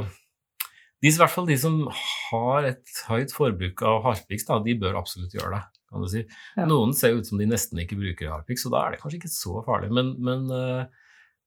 [1.01, 4.99] de, I hvert fall de som har et høyt forbruk av harpiks, da, de bør
[4.99, 5.61] absolutt gjøre det.
[5.89, 6.21] kan du si.
[6.55, 6.67] Ja.
[6.69, 9.33] Noen ser ut som de nesten ikke bruker harpiks, og da er det kanskje ikke
[9.33, 9.89] så farlig.
[9.97, 10.85] Men, men uh,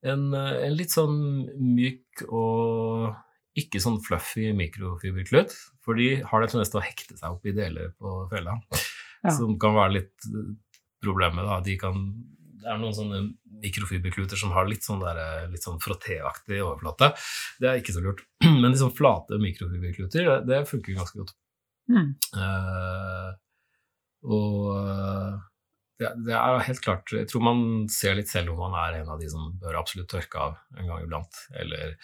[0.05, 1.21] en, en, litt sånn
[1.55, 3.15] myk og
[3.55, 5.55] ikke sånn fluffy mikrofiberklut,
[5.87, 9.37] for de har det til å hekte seg opp i deler på fella, ja.
[9.39, 10.31] som kan være litt
[11.05, 11.47] problemet.
[11.47, 11.61] da.
[11.63, 12.03] De kan
[12.65, 13.19] det er noen sånne
[13.61, 17.11] mikrofiberkluter som har litt sånn, der, litt sånn frottéaktig overflate.
[17.61, 18.23] Det er ikke så lurt.
[18.63, 21.35] Men sånn flate mikrofiberkluter, det, det funker ganske godt.
[21.93, 22.15] Mm.
[22.33, 23.35] Uh,
[24.25, 25.35] og eh,
[26.01, 27.59] det, det, er helt klart Jeg tror man
[27.93, 30.89] ser litt selv om man er en av de som bør absolutt tørke av en
[30.89, 31.43] gang iblant.
[31.61, 31.99] Eller,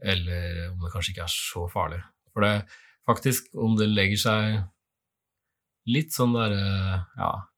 [0.00, 2.00] eller om det kanskje ikke er så farlig.
[2.32, 2.54] For det
[3.10, 4.58] faktisk, om det legger seg
[5.90, 6.64] litt sånn derre
[7.20, 7.49] ja, Eh,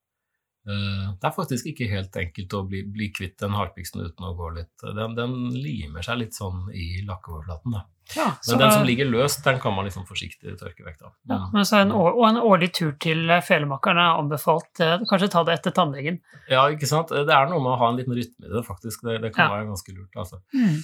[0.62, 4.50] det er faktisk ikke helt enkelt å bli, bli kvitt den harpiksen uten å gå
[4.54, 7.82] litt Den, den limer seg litt sånn i lakkeoverflaten, da.
[8.16, 10.98] Ja, men den som ligger løst, den kan man liksom forsiktig tørke vekk.
[11.00, 11.12] da.
[11.30, 14.70] Ja, men så en, og en årlig tur til Felemakeren er anbefalt.
[14.82, 16.18] Eh, kanskje ta det etter tannlegen?
[16.50, 17.14] Ja, ikke sant.
[17.14, 19.06] Det er noe med å ha en liten rytme i det, faktisk.
[19.06, 19.54] Det, det kan ja.
[19.54, 20.18] være ganske lurt.
[20.18, 20.42] altså.
[20.52, 20.82] Mm.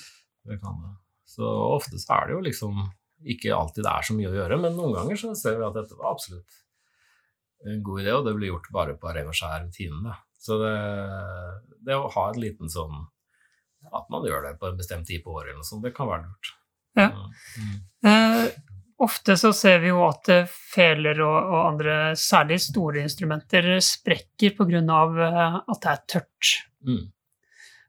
[0.48, 0.80] Det kan.
[1.28, 2.86] Så ofte så er det jo liksom
[3.28, 5.76] ikke alltid det er så mye å gjøre, men noen ganger så ser vi at
[5.76, 6.62] dette var absolutt
[7.66, 10.14] en god idé, og det blir gjort bare på ren og skjær rutine.
[10.38, 10.74] Så det,
[11.86, 12.94] det, å ha en liten sånn
[13.90, 16.08] At man gjør det på en bestemt tid på året, eller noe sånt, det kan
[16.10, 16.52] være lurt.
[16.98, 17.08] Ja.
[17.58, 17.74] Mm.
[18.10, 18.44] Eh,
[19.04, 24.56] ofte så ser vi jo at eh, feler og, og andre særlig store instrumenter sprekker
[24.58, 24.82] pga.
[24.82, 26.52] Eh, at det er tørt.
[26.86, 27.06] Mm.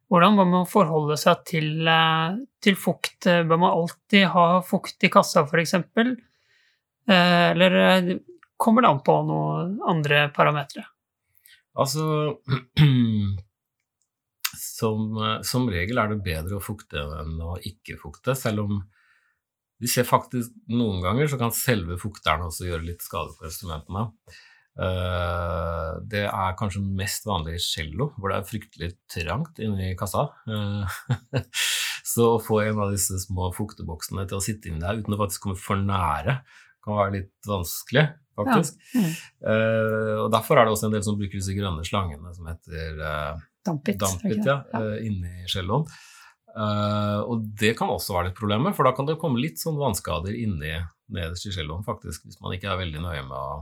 [0.09, 3.25] Hvordan må man forholde seg til, eh, til, fukt?
[3.25, 5.77] Bør man alltid ha fukt i kassa, f.eks.?
[7.09, 7.75] Eller
[8.59, 10.85] kommer det an på noen andre parametere?
[11.79, 12.03] Altså
[14.59, 18.81] som, som, regel er det bedre å fukte enn å ikke fukte, selv om
[19.79, 24.09] vi ser faktisk noen ganger så kan selve fukteren også gjøre litt skade på instrumentene.
[24.79, 30.25] Uh, det er kanskje mest vanlig i cello, hvor det er fryktelig trangt inni kassa.
[30.47, 30.83] Uh,
[32.11, 35.21] så å få en av disse små fukteboksene til å sitte inni der uten å
[35.23, 36.41] faktisk komme for nære,
[36.83, 38.05] kan være litt vanskelig
[38.39, 38.77] faktisk.
[38.93, 39.01] Ja.
[39.01, 39.15] Mm.
[39.45, 43.01] Uh, og Derfor er det også en del som bruker disse grønne slangene som heter
[43.01, 44.81] uh, dampit, dampit ja, ja.
[44.81, 45.87] Uh, inni celloen.
[46.59, 50.33] og det kan også være litt problemet, for da kan det komme litt sånn vannskader
[50.35, 50.73] inni
[51.13, 53.61] nederst i celloen, faktisk, hvis man ikke er veldig nøye med å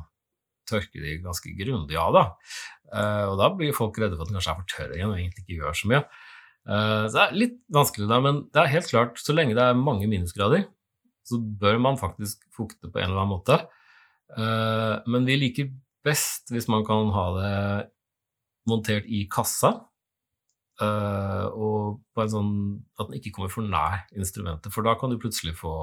[0.67, 2.15] tørke de ganske grundig av.
[2.15, 2.23] Da.
[3.27, 5.43] og da blir folk redde for at den kanskje er for tørr igjen og egentlig
[5.43, 6.01] ikke gjør så mye.
[6.65, 9.79] så det er litt vanskelig, der, men det er helt klart, så lenge det er
[9.79, 10.65] mange minusgrader,
[11.27, 13.59] så bør man faktisk fukte på en eller annen måte.
[14.35, 15.69] Uh, men vi liker
[16.05, 17.53] best hvis man kan ha det
[18.67, 19.73] montert i kassa,
[20.83, 22.53] uh, og på en sånn
[22.99, 25.73] at den ikke kommer for nær instrumentet, for da kan du plutselig få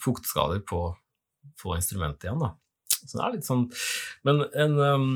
[0.00, 0.86] fuktskader på,
[1.60, 2.40] på instrumentet igjen.
[2.40, 2.54] Da.
[3.04, 3.66] Så det er litt sånn
[4.24, 5.08] Men en um,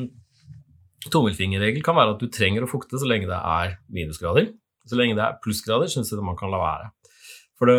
[1.08, 4.52] tommelfingerregel kan være at du trenger å fukte så lenge det er minusgrader.
[4.88, 6.90] Så lenge det er plussgrader, syns jeg man kan la være.
[7.58, 7.78] For det,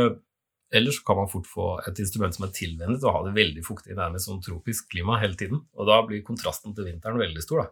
[0.72, 3.64] Eller så kan man fort få et instrument som er tilvennet og ha det veldig
[3.66, 5.64] fuktig, nærmest sånn tropisk klima hele tiden.
[5.74, 7.72] Og da blir kontrasten til vinteren veldig stor.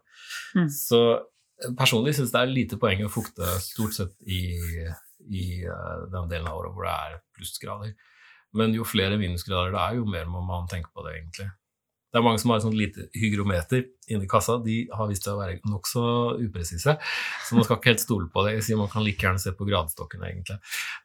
[0.58, 0.66] Mm.
[0.74, 4.42] Så eh, personlig syns det er lite poeng å fukte stort sett i,
[5.30, 7.94] i eh, den delen av året hvor det er plussgrader.
[8.58, 11.52] Men jo flere minusgrader det er, jo mer må man tenke på det, egentlig.
[12.08, 14.56] Det er mange som har et sånt lite hygrometer inni kassa.
[14.64, 16.04] De har vist seg å være nokså
[16.40, 18.56] upresise, så man skal ikke helt stole på det.
[18.56, 20.58] Jeg sier Man kan like gjerne se på gradestokken, egentlig,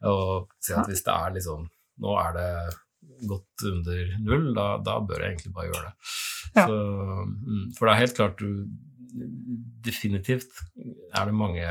[0.09, 1.67] og se at hvis det er liksom
[2.03, 2.49] Nå er det
[3.29, 5.93] godt under null, da, da bør jeg egentlig bare gjøre det.
[6.57, 6.65] Ja.
[6.67, 6.79] Så,
[7.29, 8.49] mm, for det er helt klart du
[9.85, 10.63] Definitivt
[11.13, 11.65] er det mange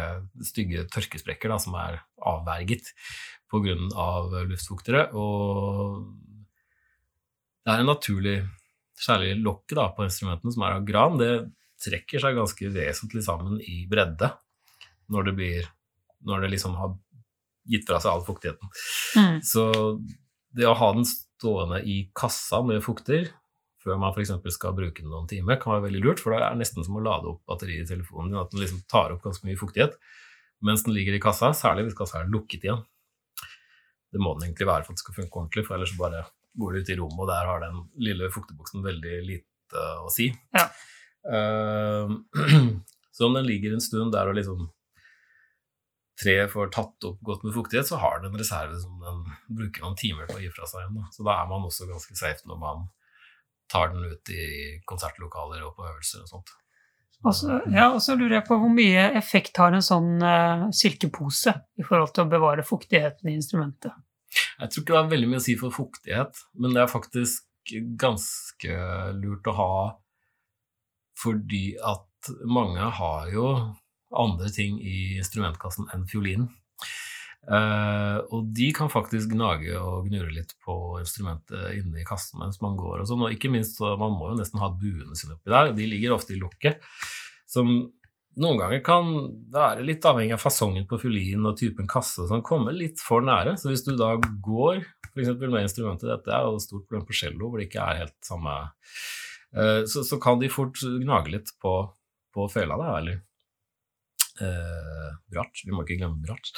[0.45, 1.95] stygge tørkesprekker da, som er
[2.29, 2.91] avverget
[3.49, 3.73] pga.
[3.97, 5.07] Av luftfuktere.
[5.17, 6.03] Og
[7.65, 8.41] det er en naturlig
[9.01, 11.31] Særlig lokket på instrumentene, som er av gran, det
[11.81, 14.29] trekker seg ganske vesentlig sammen i bredde
[15.09, 15.69] når det blir
[16.29, 16.93] Når det liksom har
[17.65, 18.69] gitt fra seg all fuktigheten.
[19.17, 19.39] Mm.
[19.41, 19.63] Så
[20.57, 23.29] det å ha den stående i kassa med fukter
[23.81, 24.33] før man f.eks.
[24.53, 27.03] skal bruke den noen timer, kan være veldig lurt, for det er nesten som å
[27.03, 29.97] lade opp batteriet i telefonen din, at den liksom tar opp ganske mye fuktighet
[30.61, 32.83] mens den ligger i kassa, særlig hvis kassa er lukket igjen.
[34.13, 36.19] Det må den egentlig være for at det skal funke ordentlig, for ellers bare
[36.61, 40.27] går du ut i rommet, og der har den lille fukteboksen veldig lite å si.
[40.53, 40.67] Ja.
[41.25, 42.13] Uh,
[43.15, 44.67] så om den ligger en stund der og liksom
[46.21, 49.21] treet får tatt opp godt med fuktighet, så har den en reserve som den
[49.57, 51.05] bruker noen timer på å gi fra seg igjen.
[51.13, 52.89] Så da er man også ganske safe når man
[53.71, 54.47] tar den ut i
[54.89, 56.53] konsertlokaler og på øvelser og sånt.
[57.21, 61.85] Ja, og så lurer jeg på hvor mye effekt har en sånn uh, silkepose i
[61.85, 63.93] forhold til å bevare fuktigheten i instrumentet?
[64.31, 67.45] Jeg tror ikke det har veldig mye å si for fuktighet, men det er faktisk
[68.01, 68.77] ganske
[69.19, 69.73] lurt å ha
[71.21, 73.45] fordi at mange har jo
[74.17, 76.49] andre ting i instrumentkassen enn fiolinen.
[77.41, 82.59] Uh, og de kan faktisk gnage og gnure litt på instrumentet inne i kassen mens
[82.61, 83.01] man går.
[83.01, 85.71] og sånn, og ikke minst så Man må jo nesten ha buene sine oppi der.
[85.73, 86.83] De ligger ofte i lokket,
[87.49, 87.71] som
[88.41, 89.09] noen ganger kan
[89.51, 93.57] være litt avhengig av fasongen på fiolin og typen kasse, som kommer litt for nære.
[93.59, 95.33] Så hvis du da går f.eks.
[95.41, 98.15] med instrumentet Dette er jo et stort problem på cello, hvor det ikke er helt
[98.23, 98.53] samme
[99.57, 101.73] uh, så, så kan de fort gnage litt på,
[102.31, 103.19] på fela, da, eller
[104.39, 105.65] eh, bratsj.
[105.67, 106.53] Vi må ikke glemme bratsj.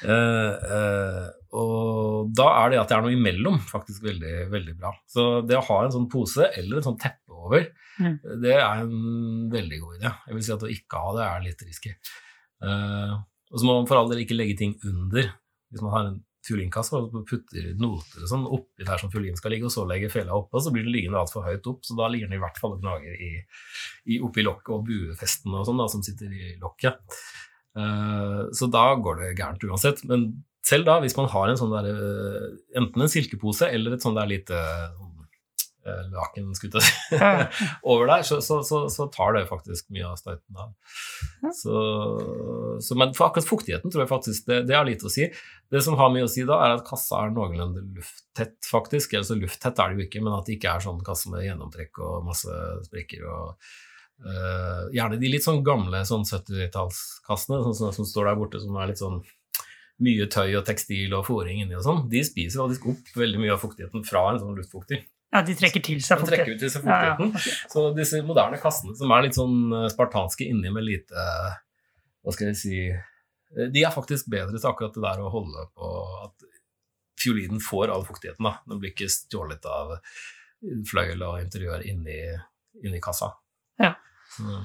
[0.00, 1.26] Eh, eh,
[1.60, 4.94] og da er det at det er noe imellom, faktisk veldig, veldig bra.
[5.10, 7.68] Så det å ha en sånn pose eller en sånn teppe over,
[8.00, 8.14] Mm.
[8.40, 10.10] det er en veldig god idé.
[10.26, 11.90] Jeg vil si at å ikke ha det er litt risky.
[12.64, 13.12] Eh,
[13.52, 15.34] og så må man for all del ikke legge ting under.
[15.68, 19.54] Hvis man har en fiolinkasse og putter noter og sånn oppi der som fiolinen skal
[19.54, 21.82] ligge, og så legger fela oppå, så blir den liggende altfor høyt opp.
[21.86, 23.32] Så da ligger den i hvert fall og gnager i,
[24.08, 27.20] i, oppi lokket og buefesten og sånn da, som sitter i lokket.
[27.76, 30.02] Uh, så da går det gærent uansett.
[30.10, 30.30] Men
[30.66, 32.48] selv da, hvis man har en sånn der, eh,
[32.78, 34.58] enten en silkepose eller et sånn der lite
[36.12, 36.68] laken si,
[37.90, 40.74] over der, så, så, så, så tar det faktisk mye av støyten av.
[41.56, 41.76] Så,
[42.84, 45.28] så, men for akkurat fuktigheten tror jeg faktisk det, det har lite å si.
[45.72, 49.14] Det som har mye å si da, er at kassa er noenlunde lufttett, faktisk.
[49.20, 52.02] Altså lufttett er det jo ikke, men at det ikke er sånn kasse med gjennomtrekk
[52.04, 52.56] og masse
[52.88, 53.54] sprekker og
[54.26, 58.76] uh, Gjerne de litt sånn gamle sånn 70-tallskassene sånn, som- som står der borte, som
[58.76, 59.22] er litt sånn
[60.00, 62.04] mye tøy og tekstil og fòring inni og sånn.
[62.08, 65.02] De spiser faktisk opp veldig mye av fuktigheten fra en sånn luftfukter.
[65.30, 67.14] Ja, de trekker til seg De Til seg ut Ja, ja.
[67.14, 67.68] fuktigheten.
[67.70, 71.58] Så disse moderne kassene som er litt sånn eh, spartanske inni med lite eh,
[72.24, 75.68] Hva skal jeg si eh, De er faktisk bedre til akkurat det der å holde
[75.70, 75.92] på
[76.26, 76.48] at
[77.20, 78.46] fiolinen får all fuktigheten.
[78.46, 78.56] da.
[78.66, 79.98] Den blir ikke stjålet av
[80.88, 82.16] fløyel og interiør inni,
[82.80, 83.28] inni kassa.
[83.80, 83.90] Ja.
[84.40, 84.62] Mm.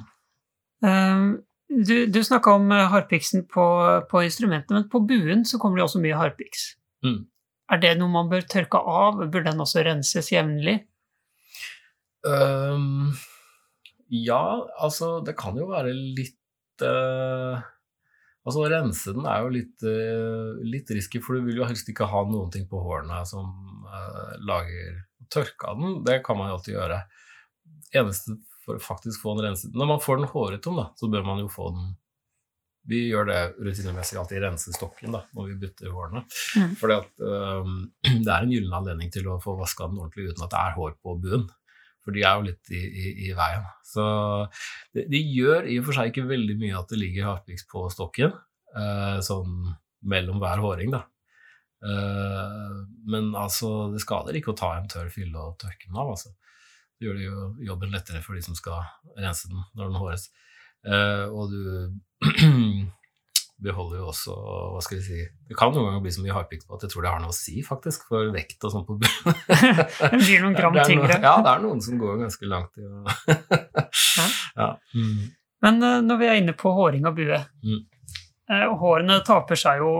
[0.85, 1.25] Um,
[1.67, 3.65] du du snakka om harpiksen på,
[4.07, 6.69] på instrumentet, men på buen så kommer det også mye harpiks.
[7.03, 7.25] Mm.
[7.71, 9.23] Er det noe man bør tørke av?
[9.31, 10.79] Bør den også renses jevnlig?
[12.25, 13.13] Um,
[14.09, 14.43] ja,
[14.81, 17.61] altså det kan jo være litt uh,
[18.45, 21.89] Altså å rense den er jo litt, uh, litt risky, for du vil jo helst
[21.89, 23.49] ikke ha noen ting på hårene som
[23.89, 24.99] uh, lager
[25.33, 25.95] tørke av den.
[26.05, 26.99] Det kan man jo alltid gjøre.
[27.97, 31.25] Eneste for å faktisk få den renset Når man får den hårete, da, så bør
[31.25, 31.93] man jo få den
[32.85, 36.21] Vi gjør det rutinemessig alltid rense stokken da, når vi bytter hårene.
[36.59, 36.73] Mm.
[36.77, 37.77] Fordi um,
[38.25, 40.75] det er en gyllen anledning til å få vaska den ordentlig uten at det er
[40.77, 41.47] hår på buen.
[42.05, 43.65] For de er jo litt i, i, i veien.
[43.89, 44.05] Så
[44.93, 47.87] de, de gjør i og for seg ikke veldig mye at det ligger harpiks på
[47.93, 48.35] stokken,
[48.77, 49.73] uh, sånn
[50.05, 51.01] mellom hver håring, da.
[51.85, 56.13] Uh, men altså, det skader ikke å ta en tørr fylle og tørke den av,
[56.13, 56.35] altså.
[56.95, 58.85] Det gjør det jo jobben lettere for de som skal
[59.17, 60.29] rense den når den håres.
[60.85, 61.61] Eh, og du
[63.65, 66.65] beholder jo også hva skal vi si, Det kan noen ganger bli så mye hardpikt
[66.67, 68.97] på at jeg tror det har noe å si faktisk, for vekt og sånn på
[68.99, 69.39] bunnen.
[70.11, 71.17] det blir noen gram tyngre.
[71.23, 73.01] Ja, det er noen som går ganske langt i å
[74.61, 74.69] ja.
[74.93, 75.25] Mm.
[75.65, 77.81] Men eh, når vi er inne på håring og bue Mm.
[78.51, 79.91] eh, Hårene taper seg jo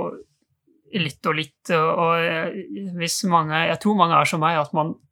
[0.95, 2.53] litt og litt, og,
[2.99, 5.04] hvis mange Jeg tror mange er som meg, at man, ja,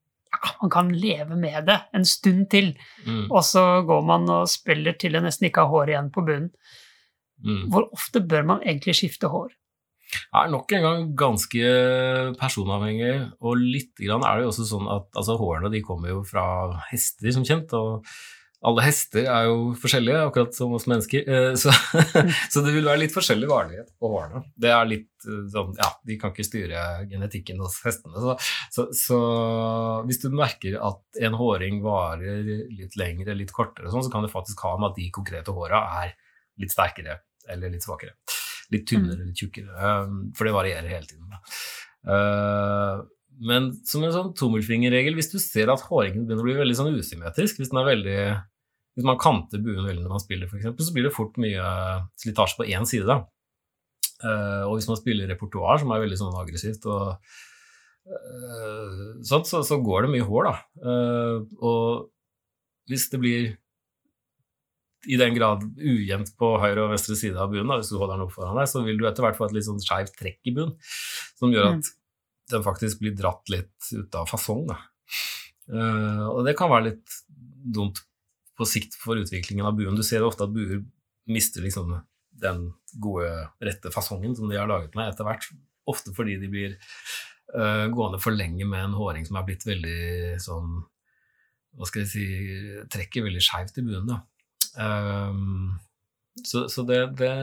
[0.62, 2.74] man kan leve med det en stund til,
[3.06, 3.28] Mm.
[3.32, 6.52] og så går man og spiller til det nesten ikke har hår igjen på bunnen.
[7.44, 7.70] Mm.
[7.70, 9.50] Hvor ofte bør man egentlig skifte hår?
[10.14, 11.64] Det er nok en gang ganske
[12.40, 16.22] personavhengig, og litt grann er det jo også sånn at altså, hårene de kommer jo
[16.28, 16.46] fra
[16.92, 18.06] hester, som kjent, og
[18.64, 21.74] alle hester er jo forskjellige, akkurat som oss mennesker, eh, så,
[22.54, 24.44] så det vil være litt forskjellig varighet på hårene.
[24.56, 28.36] Det er litt eh, sånn, ja, de kan ikke styre genetikken hos hestene, så,
[28.74, 29.20] så, så
[30.08, 34.32] hvis du merker at en håring varer litt lengre, litt kortere, sånn, så kan det
[34.34, 36.16] faktisk ha med at de konkrete håra er
[36.62, 37.20] litt sterkere
[37.52, 38.16] eller litt svakere.
[38.72, 39.76] Litt tynnere, eller tjukkere.
[39.76, 41.28] um, For det varierer hele tiden.
[41.34, 41.42] da.
[43.42, 46.96] Men som en sånn tommelfingerregel, hvis du ser at håringen begynner å bli veldig sånn
[46.96, 48.18] usymmetrisk, hvis, den er veldig,
[48.94, 51.64] hvis man kanter buen veldig når man spiller, for eksempel, så blir det fort mye
[52.22, 53.18] slitasje på én side.
[54.24, 57.34] Uh, og hvis man spiller repertoar som er veldig sånn aggressivt, og,
[58.08, 60.56] uh, sånt, så, så går det mye hår, da.
[60.86, 63.52] Uh, og hvis det blir
[65.10, 68.16] i den grad ujevnt på høyre og venstre side av bunnen, da, hvis du holder
[68.16, 70.40] den opp foran deg, så vil du etter hvert få et litt sånn skeivt trekk
[70.48, 70.78] i bunnen,
[71.40, 71.92] som gjør at
[72.54, 74.66] den faktisk blir dratt litt ut av fasong.
[74.70, 74.80] Da.
[75.72, 77.20] Eh, og det kan være litt
[77.76, 78.02] dumt
[78.58, 79.98] på sikt for utviklingen av buen.
[79.98, 80.84] Du ser ofte at buer
[81.30, 81.96] mister liksom
[82.44, 82.68] den
[83.02, 83.30] gode,
[83.64, 85.48] rette fasongen som de har laget med etter hvert.
[85.90, 86.76] Ofte fordi de blir
[87.56, 90.78] uh, gående for lenge med en håring som er blitt veldig sånn
[91.74, 92.28] Hva skal jeg si
[92.94, 94.10] Trekker veldig skeivt i buen.
[94.10, 94.22] da.
[94.78, 95.74] Um,
[96.42, 97.34] så, så det, det,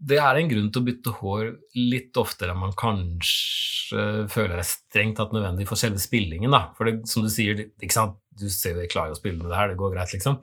[0.00, 1.44] det er en grunn til å bytte hår
[1.76, 6.52] litt oftere enn man kanskje føler er strengt tatt nødvendig for selve spillingen.
[6.54, 6.70] Da.
[6.78, 8.16] For det, som du sier, ikke sant?
[8.40, 10.38] du ser jo jeg klarer å spille med det her, det går greit, liksom.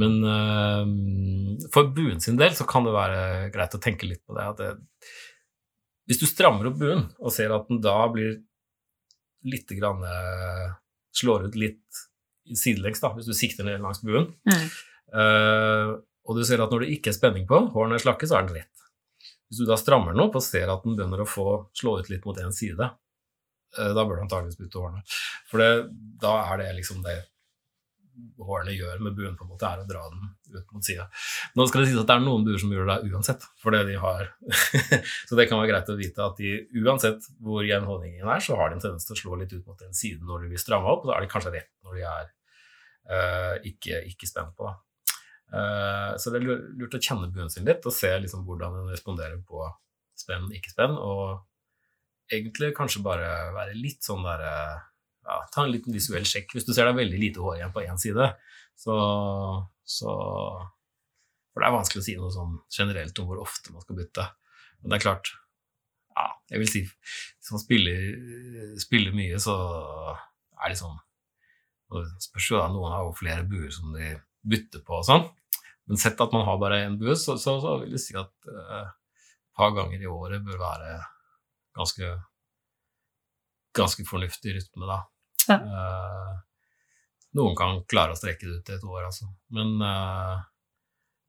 [0.00, 3.20] Men um, for buen sin del så kan det være
[3.54, 4.46] greit å tenke litt på det.
[4.50, 5.12] At det,
[6.08, 8.40] hvis du strammer opp buen og ser at den da blir
[9.48, 10.64] litt grann, eh,
[11.14, 12.00] slår ut litt
[12.58, 14.68] sidelengs, da, hvis du sikter ned langs buen, Mm.
[15.08, 15.90] Eh,
[16.28, 18.48] og du ser at når det ikke er spenning på, hårene er slakke, så er
[18.48, 18.77] den rett.
[19.48, 22.10] Hvis du da strammer den opp og ser at den begynner å få slå ut
[22.12, 22.90] litt mot én side,
[23.78, 25.02] eh, da bør du antakeligvis bytte hårene.
[25.50, 25.72] For det,
[26.20, 27.18] da er det liksom det
[28.38, 31.06] hårene gjør med buen, på en måte, er å dra den ut mot sida.
[31.58, 33.98] Nå skal det sies at det er noen buer som gjør det uansett, fordi de
[34.02, 34.32] har
[35.28, 38.58] Så det kan være greit å vite at de, uansett hvor jevn holdningen er, så
[38.58, 40.62] har de en tendens til å slå litt ut mot en side når de blir
[40.62, 42.28] stramma opp, og da er de kanskje rett når de er
[43.12, 44.72] uh, ikke, ikke spent på.
[44.72, 44.87] Eh,
[45.48, 46.46] så det er
[46.76, 49.62] lurt å kjenne buen sin litt og se liksom hvordan den responderer på
[50.18, 51.48] spenn, ikke spenn, og
[52.32, 54.76] egentlig kanskje bare være litt sånn der eh,
[55.28, 56.54] ja, Ta en liten visuell sjekk.
[56.56, 58.30] Hvis du ser det er veldig lite hår igjen på én side,
[58.78, 58.94] så,
[59.84, 60.12] så
[61.52, 64.24] For det er vanskelig å si noe sånn generelt om hvor ofte man skal bytte.
[64.80, 65.34] Men det er klart
[66.14, 68.00] Ja, jeg vil si hvis man spiller,
[68.80, 69.54] spiller mye, så
[70.58, 70.96] er det sånn
[72.20, 74.10] spørs jo da, Noen har jo flere buer som de
[74.48, 75.22] bytter på og sånn.
[75.88, 78.50] Men sett at man har bare én bue, så, så, så vil jeg si at
[78.52, 80.98] eh, et par ganger i året bør være
[81.78, 82.10] ganske
[83.78, 84.98] ganske fornuftig rytme, da.
[85.48, 85.58] Ja.
[85.58, 86.34] Eh,
[87.38, 89.30] noen kan klare å strekke det ut til et år, altså.
[89.54, 90.34] Men eh,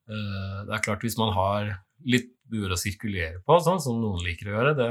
[0.09, 1.71] eh, det er klart, hvis man har
[2.09, 4.89] litt buer å sirkulere på, sånn som noen liker å gjøre, det,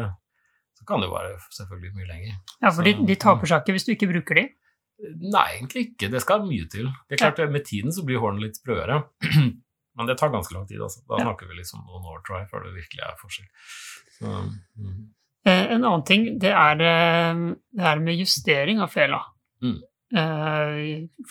[0.79, 2.41] så kan det jo være selvfølgelig mye lenger.
[2.61, 4.47] Ja, for de, de taper seg ikke hvis du ikke bruker de.
[4.99, 6.11] Nei, egentlig ikke.
[6.11, 6.89] Det skal mye til.
[7.07, 8.99] Det er klart, Med tiden så blir hårene litt sprøere,
[9.99, 10.81] men det tar ganske lang tid.
[10.83, 11.05] Altså.
[11.07, 13.47] Da snakker vi liksom noen år, tror jeg, før det virkelig er forskjell.
[14.19, 14.33] Så,
[14.79, 14.99] mm.
[15.47, 17.45] Eh, en annen ting, det er eh,
[17.79, 19.23] det her med justering av fela.
[19.63, 19.77] Mm.
[20.19, 20.81] Eh,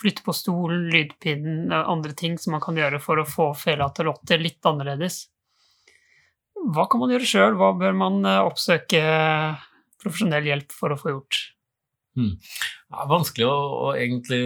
[0.00, 4.08] flytte på stolen, lydpinnen, andre ting som man kan gjøre for å få fela til
[4.08, 5.26] å låte litt annerledes.
[6.72, 7.60] Hva kan man gjøre sjøl?
[7.60, 9.04] Hva bør man oppsøke
[10.02, 11.44] profesjonell hjelp for å få gjort?
[12.18, 13.56] Det er vanskelig å,
[13.88, 14.42] å egentlig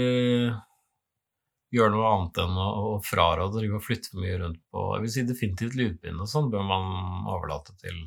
[1.73, 5.13] gjøre noe annet enn å, å fraråde å flytte for mye rundt på Jeg vil
[5.15, 6.91] si definitivt lydpinne og sånn bør man
[7.33, 8.03] overlate til,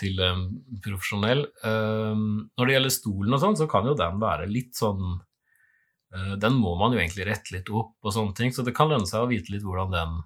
[0.00, 0.48] til en
[0.84, 1.44] profesjonell.
[1.62, 6.34] Um, når det gjelder stolen og sånn, så kan jo den være litt sånn uh,
[6.42, 9.06] Den må man jo egentlig rette litt opp og sånne ting, så det kan lønne
[9.08, 10.18] seg å vite litt hvordan den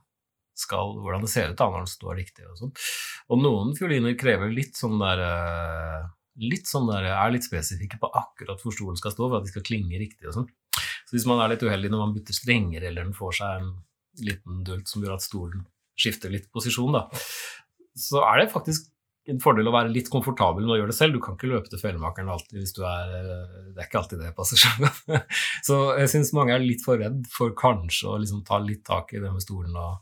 [0.56, 2.74] skal, hvordan det ser ut da når den står riktig og sånn.
[3.32, 6.10] Og noen fioliner krever litt sånn der uh,
[6.40, 9.52] litt sånn der, er litt spesifikke på akkurat hvor stolen skal stå for at de
[9.52, 10.48] skal klinge riktig og sånn.
[11.08, 13.72] Så hvis man er litt uheldig når man bytter strenger, eller den får seg en
[14.24, 15.66] liten dult som gjør at stolen
[15.98, 17.04] skifter litt posisjon, da,
[17.98, 18.88] så er det faktisk
[19.30, 21.14] en fordel å være litt komfortabel med å gjøre det selv.
[21.14, 24.32] Du kan ikke løpe til felemakeren alltid hvis du er Det er ikke alltid det
[24.34, 24.88] passer seg.
[25.68, 29.14] så jeg syns mange er litt for redd for kanskje å liksom ta litt tak
[29.14, 29.92] i det med stolen og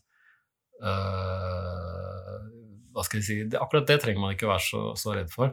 [0.87, 2.39] uh,
[2.95, 5.53] Hva skal jeg si Akkurat det trenger man ikke være så, så redd for.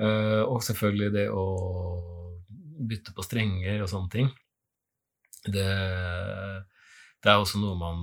[0.00, 1.44] Uh, og selvfølgelig det å
[2.88, 4.30] bytte på strenger og sånne ting.
[5.42, 5.66] Det,
[7.22, 8.02] det er også noe man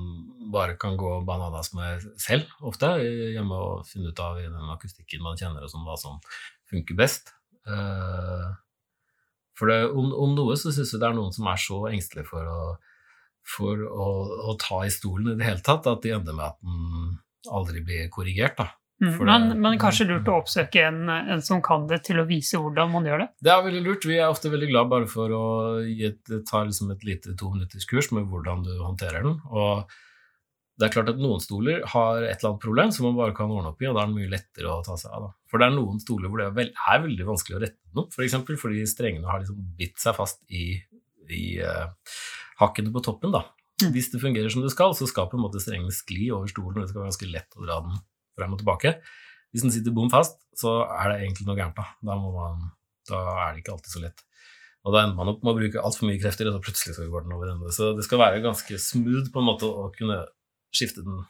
[0.53, 5.23] bare kan gå bananas med selv, ofte, hjemme og finne ut av i den akustikken
[5.25, 6.19] man kjenner, og sånn, hva som
[6.69, 7.33] funker best.
[7.67, 8.53] Uh,
[9.59, 12.29] for det, om, om, noe så syns jeg det er noen som er så engstelige
[12.29, 12.59] for å,
[13.43, 14.09] for å,
[14.51, 17.17] å ta i stolen i det hele tatt, at de ender med at den
[17.51, 18.55] aldri blir korrigert.
[18.59, 18.78] da.
[18.99, 22.59] Mm, men, men, kanskje lurt å oppsøke en, en, som kan det, til å vise
[22.59, 23.27] hvordan man gjør det?
[23.47, 24.07] Det er veldig lurt.
[24.09, 25.45] Vi er ofte veldig glad bare for å
[25.79, 26.19] et,
[26.49, 29.37] ta liksom et lite tominutterskurs med hvordan du håndterer den.
[29.55, 29.87] Og
[30.79, 33.51] det er klart at noen stoler har et eller annet problem som man bare kan
[33.51, 35.29] ordne opp i, og da er det mye lettere å ta seg av.
[35.29, 35.31] Da.
[35.51, 38.11] For det er noen stoler hvor det er, veld, er veldig vanskelig å rette noe,
[38.11, 38.37] f.eks.
[38.51, 40.73] For fordi strengene har liksom bitt seg fast i,
[41.31, 41.87] i uh,
[42.59, 43.35] hakkene på toppen.
[43.35, 43.45] da.
[43.79, 43.91] Mm.
[43.95, 46.79] Hvis det fungerer som det skal, så skal på en måte strengene skli over stolen,
[46.79, 47.99] og det skal være ganske lett å dra den
[48.39, 48.95] frem og tilbake.
[49.53, 51.77] Hvis den sitter bom fast, så er det egentlig noe gærent.
[51.77, 51.85] Da.
[52.05, 52.67] Da, man,
[53.09, 54.23] da er det ikke alltid så lett.
[54.87, 57.11] Og da ender man opp med å bruke altfor mye krefter, og så plutselig skal
[57.11, 57.73] går den over ende.
[57.75, 60.21] Så det skal være ganske smooth på en måte å kunne
[60.75, 61.23] skifte den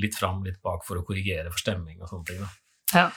[0.00, 2.44] litt fram, litt bak for å korrigere for stemning og sånne ting.
[2.44, 2.50] Da.
[2.94, 3.08] Ja.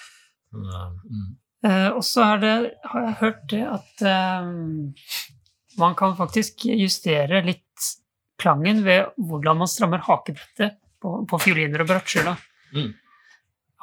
[0.54, 1.30] mm.
[1.70, 2.72] eh, og så har jeg
[3.22, 4.04] hørt det at
[4.44, 4.90] um,
[5.82, 7.92] man kan faktisk justere litt
[8.42, 12.34] klangen ved hvordan man strammer hakebrettet på, på fioliner og bratsjer.
[12.74, 12.92] Mm.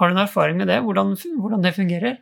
[0.01, 2.15] Har du noen erfaring med det, hvordan, hvordan, det fungerer?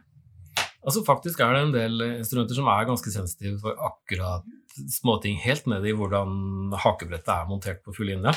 [0.83, 4.47] Altså Faktisk er det en del instrumenter som er ganske sensitive for akkurat
[4.91, 8.33] småting, helt ned i hvordan hakebrettet er montert på full linje.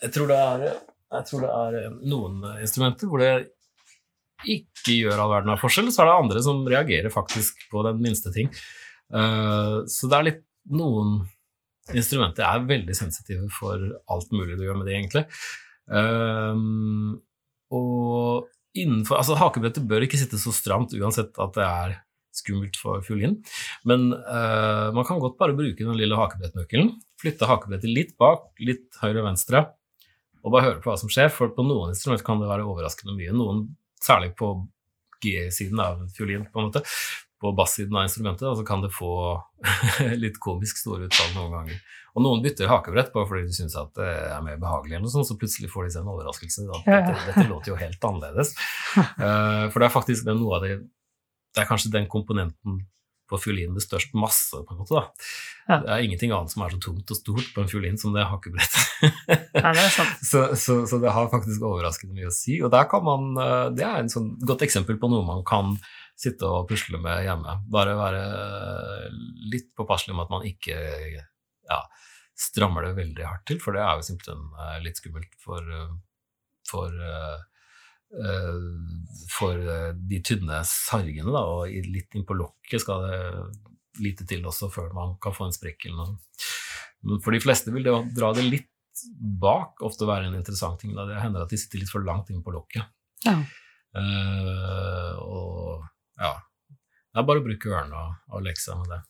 [0.00, 0.66] jeg, tror det er,
[1.28, 3.32] tror det er noen instrumenter hvor det
[4.48, 8.00] ikke gjør all verden av forskjell, så er det andre som reagerer faktisk på den
[8.00, 8.48] minste ting.
[9.12, 11.22] Uh, så det er litt Noen
[11.96, 13.80] instrumenter er veldig sensitive for
[14.12, 15.22] alt mulig du gjør med det, egentlig.
[15.90, 17.18] Um,
[17.74, 18.46] og
[18.78, 21.96] innenfor Altså, hakebrettet bør ikke sitte så stramt uansett at det er
[22.40, 23.40] skummelt for fiolin,
[23.90, 28.86] men uh, man kan godt bare bruke den lille hakebrettnøkkelen, flytte hakebrettet litt bak, litt
[29.02, 29.64] høyre og venstre,
[30.44, 33.16] og bare høre på hva som skjer, for på noen instrumenter kan det være overraskende
[33.18, 33.34] mye.
[33.36, 33.64] Noen,
[34.00, 34.54] særlig på
[35.20, 36.84] G-siden av fiolin, på en måte,
[37.40, 39.14] på bassiden av instrumentet, og så kan det få
[40.24, 41.80] litt komisk store utfall noen ganger.
[42.10, 45.14] Og noen bytter hakebrett bare fordi de syns at det er mer behagelig, eller noe
[45.14, 46.66] sånt, så plutselig får de seg en overraskelse.
[46.84, 48.54] Dette, dette, låter jo helt annerledes.
[48.98, 50.80] Uh, for det er faktisk den, noe av det
[51.54, 52.82] Det er kanskje den komponenten
[53.30, 54.98] på fiolinen med størst masse, på en måte.
[54.98, 55.78] da.
[55.84, 58.26] Det er ingenting annet som er så tungt og stort på en fiolin som det
[58.26, 59.04] hakebrettet.
[59.54, 59.86] ja, det
[60.30, 62.58] så, så, så, det har faktisk overraskende mye å si.
[62.64, 65.76] Og der kan man, eh, det er et sånn godt eksempel på noe man kan
[66.20, 67.56] sitte og pusle med hjemme.
[67.72, 68.22] Bare være
[69.52, 70.76] litt påpasselig med at man ikke
[71.70, 71.80] ja,
[72.40, 75.94] strammer det veldig hardt til, for det er jo simpelthen eh, litt skummelt for, eh,
[76.70, 77.38] for, uh,
[79.30, 79.70] for
[80.10, 83.20] de tynne sargene, da, og litt innpå lokket skal det
[84.00, 86.44] lite til også før man kan få en sprekk eller noe.
[87.06, 88.68] Men for de fleste vil det å dra det litt
[89.40, 90.92] bak ofte være en interessant ting.
[90.96, 91.06] Da.
[91.08, 92.86] Det hender at de sitter litt for langt inn på lokket.
[93.26, 93.38] Ja.
[93.96, 95.86] Uh, og
[96.20, 96.36] ja.
[97.10, 99.00] Det er bare å bruke ørene og, og seg med det.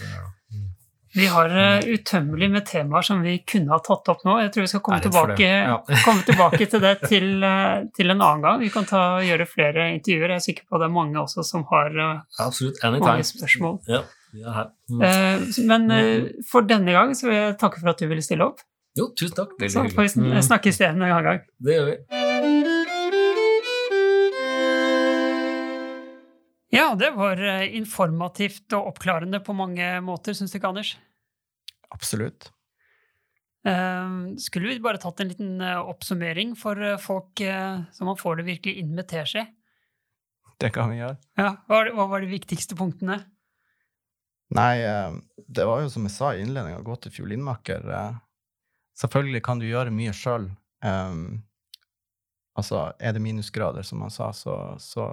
[0.00, 0.08] det
[0.54, 0.72] mm.
[1.14, 4.34] Vi har uh, utømmelig med temaer som vi kunne ha tatt opp nå.
[4.42, 5.76] Jeg tror vi skal komme, tilbake, ja.
[6.06, 8.58] komme tilbake, til det til, uh, til, en annen gang.
[8.64, 10.34] Vi kan ta, gjøre flere intervjuer.
[10.34, 12.44] Jeg er sikker på det er mange også som har uh,
[12.98, 13.78] mange spørsmål.
[13.86, 14.02] Ja,
[14.90, 15.04] mm.
[15.70, 15.84] men
[16.50, 18.66] for denne gang så vil jeg takke for at du ville stille opp.
[18.98, 19.54] Jo, tusen takk.
[19.60, 20.38] Veldig så får vi mm.
[20.50, 21.44] snakkes igjen en annen gang.
[21.62, 21.98] Det gjør vi.
[26.74, 30.96] Ja, det var eh, informativt og oppklarende på mange måter, syns du ikke, Anders?
[31.94, 32.48] Absolutt.
[33.64, 38.48] Uh, skulle vi bare tatt en liten uh, oppsummering for folk, så man får det
[38.48, 39.46] virkelig inn med teskje?
[40.60, 41.16] Det kan vi gjøre.
[41.38, 43.22] Ja, hva, var de viktigste punktene?
[44.54, 44.74] Nei,
[45.50, 47.86] det var jo som jeg sa i innledninga, gå til fiolinmaker.
[48.98, 50.46] Selvfølgelig kan du gjøre mye sjøl.
[50.84, 51.42] Um,
[52.58, 55.08] altså, er det minusgrader, som han sa, så, så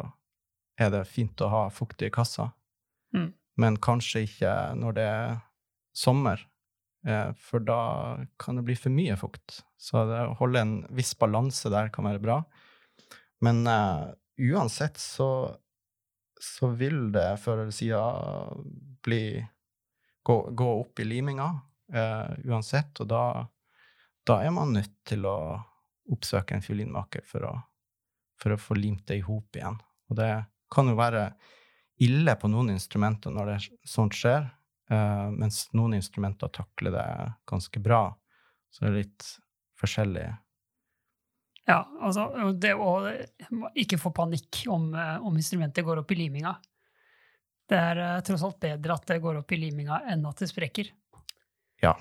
[0.82, 2.50] er det fint å ha fuktig i kassa.
[3.16, 3.32] Mm.
[3.62, 5.38] Men kanskje ikke når det er
[5.96, 6.42] sommer,
[7.08, 7.82] eh, for da
[8.42, 9.62] kan det bli for mye fukt.
[9.78, 12.42] Så det å holde en viss balanse der kan være bra.
[13.42, 15.50] Men uh, uansett så,
[16.38, 18.68] så vil det før eller siden
[19.02, 19.24] bli
[20.22, 21.48] gå, gå, opp i liminga,
[21.96, 23.24] uh, uansett, og da
[24.28, 25.36] da er man nødt til å
[26.14, 27.54] oppsøke en fiolinmaker for å,
[28.42, 29.80] for å få limt det i hop igjen.
[30.12, 30.30] Og det
[30.72, 31.30] kan jo være
[32.02, 33.58] ille på noen instrumenter når det
[33.88, 34.48] sånt skjer,
[34.92, 37.10] uh, mens noen instrumenter takler det
[37.50, 38.06] ganske bra.
[38.72, 39.28] Så det er litt
[39.82, 40.26] forskjellig.
[41.70, 42.94] Ja, altså det å
[43.78, 46.56] ikke få panikk om, eh, om instrumentet går opp i liminga.
[47.70, 50.50] Det er uh, tross alt bedre at det går opp i liminga enn at det
[50.50, 50.90] sprekker.
[51.84, 51.94] Ja.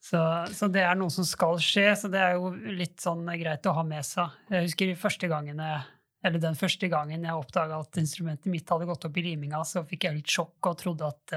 [0.00, 0.20] Så,
[0.54, 3.74] så, det er noe som skal skje, så det er jo litt sånn greit å
[3.76, 4.36] ha med seg.
[4.52, 5.72] Jeg husker første gangene,
[6.24, 9.84] eller den første gangen jeg oppdaga at instrumentet mitt hadde gått opp i liminga, så
[9.86, 11.34] fikk jeg litt sjokk og trodde at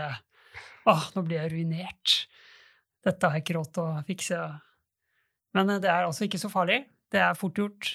[0.89, 2.15] å, nå blir jeg ruinert.
[3.05, 4.39] Dette har jeg ikke råd til å fikse.
[5.57, 6.84] Men det er altså ikke så farlig.
[7.11, 7.91] Det er fort gjort.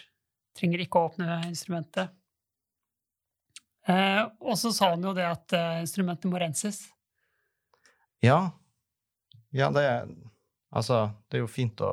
[0.56, 2.14] Trenger ikke å åpne instrumentet.
[3.86, 6.82] Eh, og så sa han jo det at eh, instrumentet må renses.
[8.24, 8.50] Ja.
[9.54, 10.08] Ja, det er
[10.76, 11.90] Altså, det er jo fint å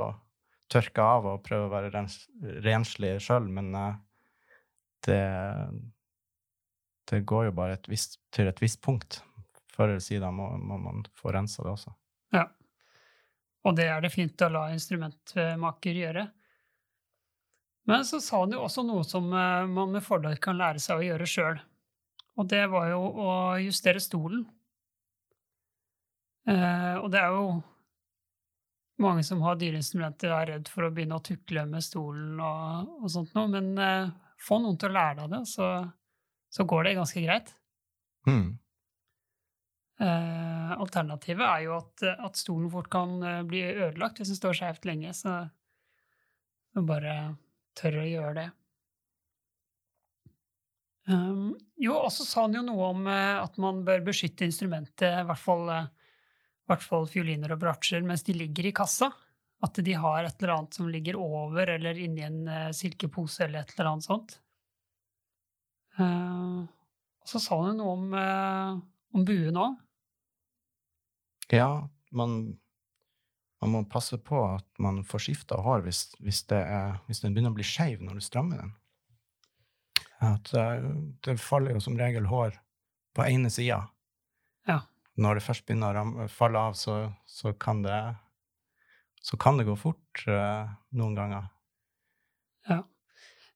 [0.73, 2.17] tørke av og prøve å være rens,
[2.65, 3.93] renslig sjøl, men uh,
[5.07, 5.23] det
[7.11, 9.21] Det går jo bare et visst, til et visst punkt.
[9.73, 11.91] Før eller siden må, må man få rensa det også.
[12.33, 12.47] Ja.
[13.63, 16.27] Og det er det fint å la instrumentmaker gjøre.
[17.89, 21.01] Men så sa han jo også noe som uh, man med fordel kan lære seg
[21.01, 21.61] å gjøre sjøl.
[22.39, 23.31] Og det var jo å
[23.61, 24.45] justere stolen.
[26.49, 27.61] Eh, og det er jo
[29.03, 33.11] mange som har dyreinstrumenter, er redd for å begynne å tukle med stolen og, og
[33.13, 33.51] sånt noe.
[33.53, 34.09] Men uh,
[34.43, 35.69] få noen til å lære deg det, så,
[36.51, 37.53] så går det ganske greit.
[38.27, 38.49] Mm.
[40.03, 44.57] Eh, alternativet er jo at, at, stolen fort kan uh, bli ødelagt hvis den står
[44.57, 45.43] skjevt lenge, så,
[46.73, 47.35] du bare
[47.77, 48.47] tør å gjøre det.
[51.03, 55.27] Um, jo, også sa han jo noe om uh, at man bør beskytte instrumentet, i
[55.27, 55.67] hvert fall
[56.63, 59.09] i hvert fall fioliner og bratsjer, mens de ligger i kassa.
[59.63, 63.63] At de har et eller annet som ligger over eller inni en uh, silkepose eller
[63.63, 64.35] et eller annet sånt.
[65.99, 66.65] Uh,
[67.23, 68.81] og så sa hun noe om, uh,
[69.15, 69.79] om buen òg.
[71.53, 71.69] Ja,
[72.11, 72.37] man,
[73.61, 77.53] man, må passe på at man får skifta hår hvis, hvis, er, hvis, den begynner
[77.53, 78.73] å bli skeiv når du strammer den.
[80.23, 80.49] At,
[81.23, 82.55] det faller jo som regel hår
[83.15, 83.81] på ene sida.
[84.67, 84.81] Ja
[85.15, 86.95] når det først begynner å falle av, så,
[87.29, 87.97] så, kan, det,
[89.23, 90.67] så kan det gå fort uh,
[90.97, 91.47] noen ganger.
[92.67, 92.81] Ja.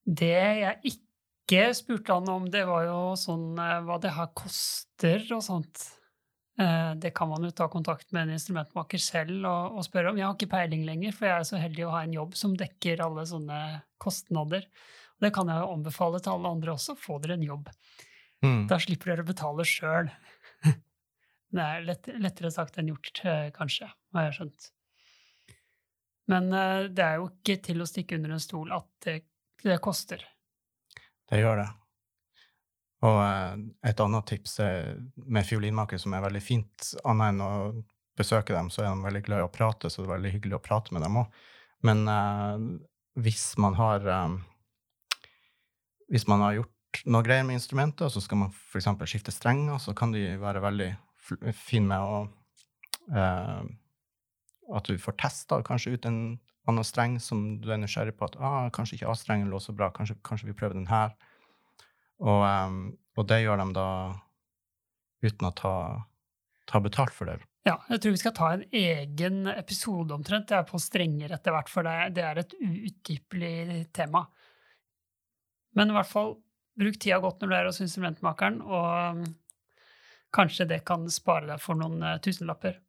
[0.08, 5.26] Det jeg ikke spurte han om, det var jo sånn uh, hva det her koster
[5.36, 5.84] og sånt.
[6.58, 10.22] Uh, det kan man jo ta kontakt med en instrumentmaker selv og, og, spørre om.
[10.22, 12.56] Jeg har ikke peiling lenger, for jeg er så heldig å ha en jobb som
[12.58, 13.60] dekker alle sånne
[14.02, 14.66] kostnader.
[15.18, 16.96] Og det kan jeg jo anbefale til alle andre også.
[17.02, 17.70] Få dere en jobb.
[18.46, 18.64] Mm.
[18.70, 20.12] Da slipper dere å betale sjøl.
[21.58, 24.66] Det er lett, lettere sagt enn gjort, eh, kanskje, har jeg skjønt.
[26.32, 29.18] Men uh, det er jo ikke til å stikke under en stol at det,
[29.64, 30.24] det koster.
[31.28, 31.68] Det gjør det.
[33.08, 33.54] Og uh,
[33.88, 34.58] et annet tips
[35.28, 37.52] med fiolinmakere som er veldig fint, annet enn å
[38.18, 40.58] besøke dem, så er de veldig glad i å prate, så det er veldig hyggelig
[40.58, 41.42] å prate med dem òg.
[41.86, 42.58] Men uh,
[43.18, 44.06] hvis man har
[46.08, 48.88] Hvis man har gjort noe greier med instrumenter, så skal man f.eks.
[49.12, 50.92] skifte strenger, så kan de være veldig
[51.54, 52.22] fine med å
[53.12, 53.66] uh,
[54.76, 56.22] At du får testa kanskje ut en
[56.68, 58.28] annen streng som du er nysgjerrig på.
[58.28, 61.14] at ah, Kanskje ikke A-strengen lå så bra, kanskje, kanskje, vi prøver den her.
[62.20, 63.90] Og, um, og, det gjør de da
[65.24, 65.76] uten å ta,
[66.68, 67.40] ta betalt for det.
[67.68, 70.48] Ja, jeg tror vi skal ta en egen episode omtrent.
[70.50, 74.26] Det er på strenger etter hvert, for det, det er et uutdypelig tema.
[75.76, 76.38] Men i hvert fall,
[76.78, 79.28] bruk tida godt når du er hos instrumentmakeren, og
[80.34, 82.82] Kanskje det kan spare deg for noen uh, tusenlapper.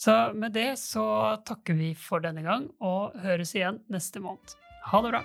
[0.00, 1.04] Så med det så
[1.46, 4.56] takker vi for denne gang, og høres igjen neste måned.
[4.90, 5.22] Ha det bra!